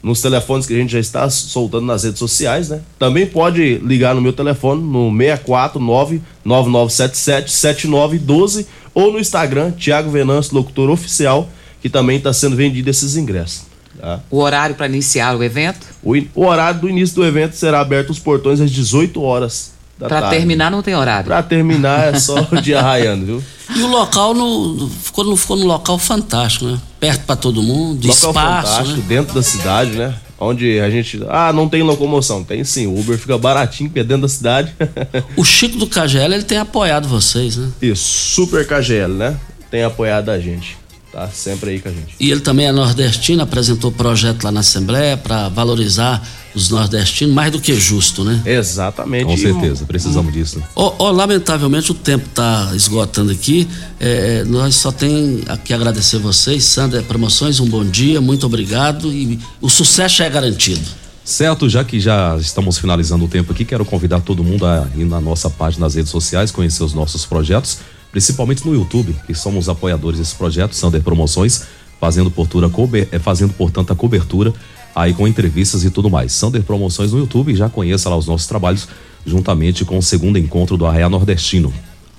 [0.00, 2.80] nos telefones que a gente já está soltando nas redes sociais, né?
[2.96, 10.54] Também pode ligar no meu telefone no 649 9977 7912 ou no Instagram Thiago Venâncio,
[10.54, 11.50] locutor oficial,
[11.80, 13.62] que também está sendo vendido esses ingressos.
[13.98, 14.20] Tá?
[14.30, 15.84] O horário para iniciar o evento?
[16.04, 19.72] O, o, horário do início do evento será aberto os portões às 18 horas.
[20.08, 21.26] Para terminar não tem horário.
[21.26, 23.44] Para terminar é só o dia raiando, viu?
[23.74, 26.78] E o local no, ficou, no, ficou num local fantástico, né?
[27.00, 29.04] Perto para todo mundo, local espaço, fantástico, né?
[29.08, 30.14] dentro da cidade, né?
[30.38, 31.20] Onde a gente.
[31.28, 32.42] Ah, não tem locomoção.
[32.42, 32.86] Tem sim.
[32.86, 34.74] O Uber fica baratinho, porque é dentro da cidade.
[35.36, 37.70] o Chico do KGL, ele tem apoiado vocês, né?
[37.80, 38.02] Isso,
[38.34, 39.36] Super KGL, né?
[39.70, 40.82] Tem apoiado a gente
[41.12, 42.16] tá sempre aí com a gente.
[42.18, 47.50] E ele também é nordestino, apresentou projeto lá na Assembleia para valorizar os nordestinos, mais
[47.50, 48.42] do que justo, né?
[48.44, 49.24] Exatamente.
[49.24, 50.62] Com certeza, precisamos disso.
[50.74, 53.68] Oh, oh, lamentavelmente o tempo está esgotando aqui.
[53.98, 59.12] É, é, nós só tem que agradecer vocês, Sandra Promoções, um bom dia, muito obrigado
[59.12, 60.82] e o sucesso é garantido.
[61.24, 65.04] Certo, já que já estamos finalizando o tempo aqui, quero convidar todo mundo a ir
[65.04, 67.78] na nossa página nas redes sociais, conhecer os nossos projetos
[68.12, 71.64] principalmente no YouTube, que somos apoiadores desse projeto, Sander Promoções,
[71.98, 72.70] fazendo, portura,
[73.10, 74.52] é, fazendo portanto a cobertura
[74.94, 76.32] aí com entrevistas e tudo mais.
[76.32, 78.88] Sander Promoções no YouTube, já conheça lá os nossos trabalhos,
[79.24, 81.72] juntamente com o segundo encontro do Arraia Nordestino.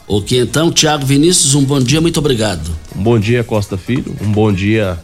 [0.08, 2.70] Ok, então, Tiago Vinícius, um bom dia, muito obrigado.
[2.96, 5.00] Um bom dia, Costa Filho, um bom dia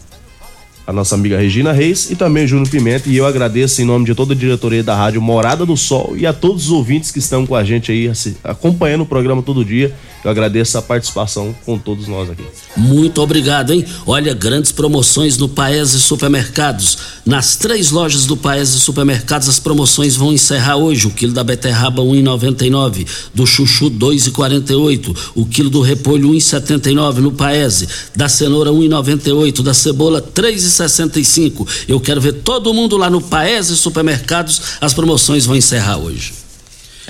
[0.89, 3.07] a nossa amiga Regina Reis e também Júnior Pimenta.
[3.07, 6.25] E eu agradeço em nome de toda a diretoria da Rádio Morada do Sol e
[6.25, 8.11] a todos os ouvintes que estão com a gente aí,
[8.43, 9.95] acompanhando o programa todo dia.
[10.23, 12.43] Eu agradeço a participação com todos nós aqui.
[12.79, 13.85] Muito obrigado, hein?
[14.05, 16.97] Olha, grandes promoções no Paese Supermercados.
[17.25, 21.05] Nas três lojas do Paese Supermercados, as promoções vão encerrar hoje.
[21.05, 23.05] O quilo da beterraba 1,99,
[23.35, 30.21] do chuchu 2,48, o quilo do repolho 1,79 no Paese, da cenoura 1,98, da cebola
[30.21, 31.67] 3,65.
[31.85, 34.61] Eu quero ver todo mundo lá no Paese Supermercados.
[34.79, 36.38] As promoções vão encerrar hoje.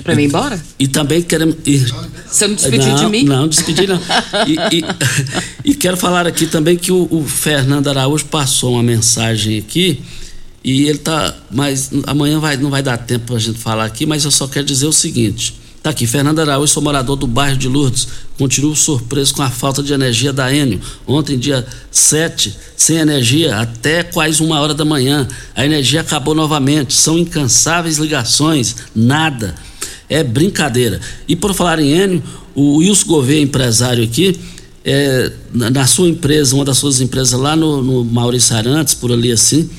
[0.00, 0.58] É pra mim ir embora?
[0.78, 1.56] E também queremos.
[2.26, 3.24] Você não despediu não, de mim?
[3.24, 4.00] Não, despedi não.
[4.46, 4.84] e, e,
[5.72, 10.00] e, quero falar aqui também que o, o, Fernando Araújo passou uma mensagem aqui
[10.64, 11.36] e ele tá.
[11.50, 14.64] Mas amanhã vai, não vai dar tempo pra gente falar aqui, mas eu só quero
[14.64, 15.60] dizer o seguinte.
[15.82, 18.08] Tá aqui, Fernando Araújo, sou morador do bairro de Lourdes.
[18.38, 20.80] Continuo surpreso com a falta de energia da Enio.
[21.06, 25.28] Ontem, dia 7, sem energia, até quase uma hora da manhã.
[25.54, 26.94] A energia acabou novamente.
[26.94, 29.54] São incansáveis ligações, nada
[30.10, 31.00] é brincadeira.
[31.26, 32.22] E por falar em Enio,
[32.54, 34.38] o Wilson Gouveia, empresário aqui,
[34.84, 39.30] é, na, sua empresa, uma das suas empresas lá no, no Maurício Arantes, por ali
[39.30, 39.70] assim,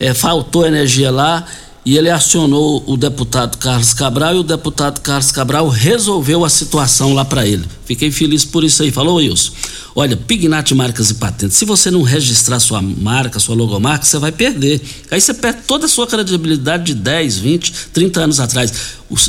[0.00, 1.46] é, faltou energia lá
[1.84, 7.12] e ele acionou o deputado Carlos Cabral e o deputado Carlos Cabral resolveu a situação
[7.12, 7.64] lá para ele.
[7.84, 8.90] Fiquei feliz por isso aí.
[8.90, 9.52] Falou, Wilson.
[9.96, 11.56] Olha, Pignat Marcas e Patentes.
[11.56, 14.80] Se você não registrar sua marca, sua logomarca, você vai perder.
[15.08, 18.72] Aí você perde toda a sua credibilidade de 10, 20, 30 anos atrás.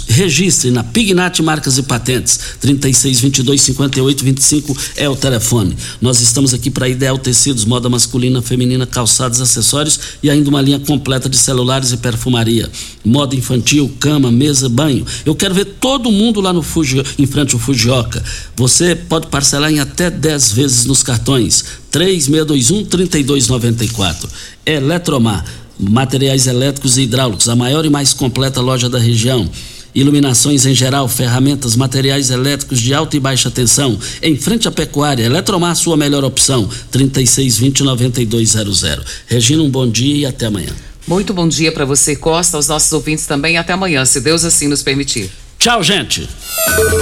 [0.08, 2.40] Registre na Pignat Marcas e Patentes.
[2.60, 5.78] 36 22 58 25 é o telefone.
[6.02, 10.80] Nós estamos aqui para Ideal Tecidos, moda masculina, feminina, calçados, acessórios e ainda uma linha
[10.80, 12.72] completa de celulares e perfumaria.
[13.04, 15.06] Moda infantil, cama, mesa, banho.
[15.24, 18.24] Eu quero ver todo mundo lá no Fuji, em frente ao Fujioka.
[18.56, 21.66] Você pode parcelar em até 10 vezes nos cartões.
[21.92, 24.30] 3621 3294.
[24.66, 25.44] Eletromar
[25.78, 29.50] materiais elétricos e hidráulicos, a maior e mais completa loja da região.
[29.94, 33.98] Iluminações em geral, ferramentas, materiais elétricos de alta e baixa tensão.
[34.22, 36.70] Em frente à pecuária, Eletromar, sua melhor opção.
[36.92, 39.02] 3620-9200.
[39.26, 40.74] Regina, um bom dia e até amanhã.
[41.08, 43.58] Muito bom dia para você, Costa, aos nossos ouvintes também.
[43.58, 45.32] Até amanhã, se Deus assim nos permitir.
[45.58, 46.28] Tchau, gente.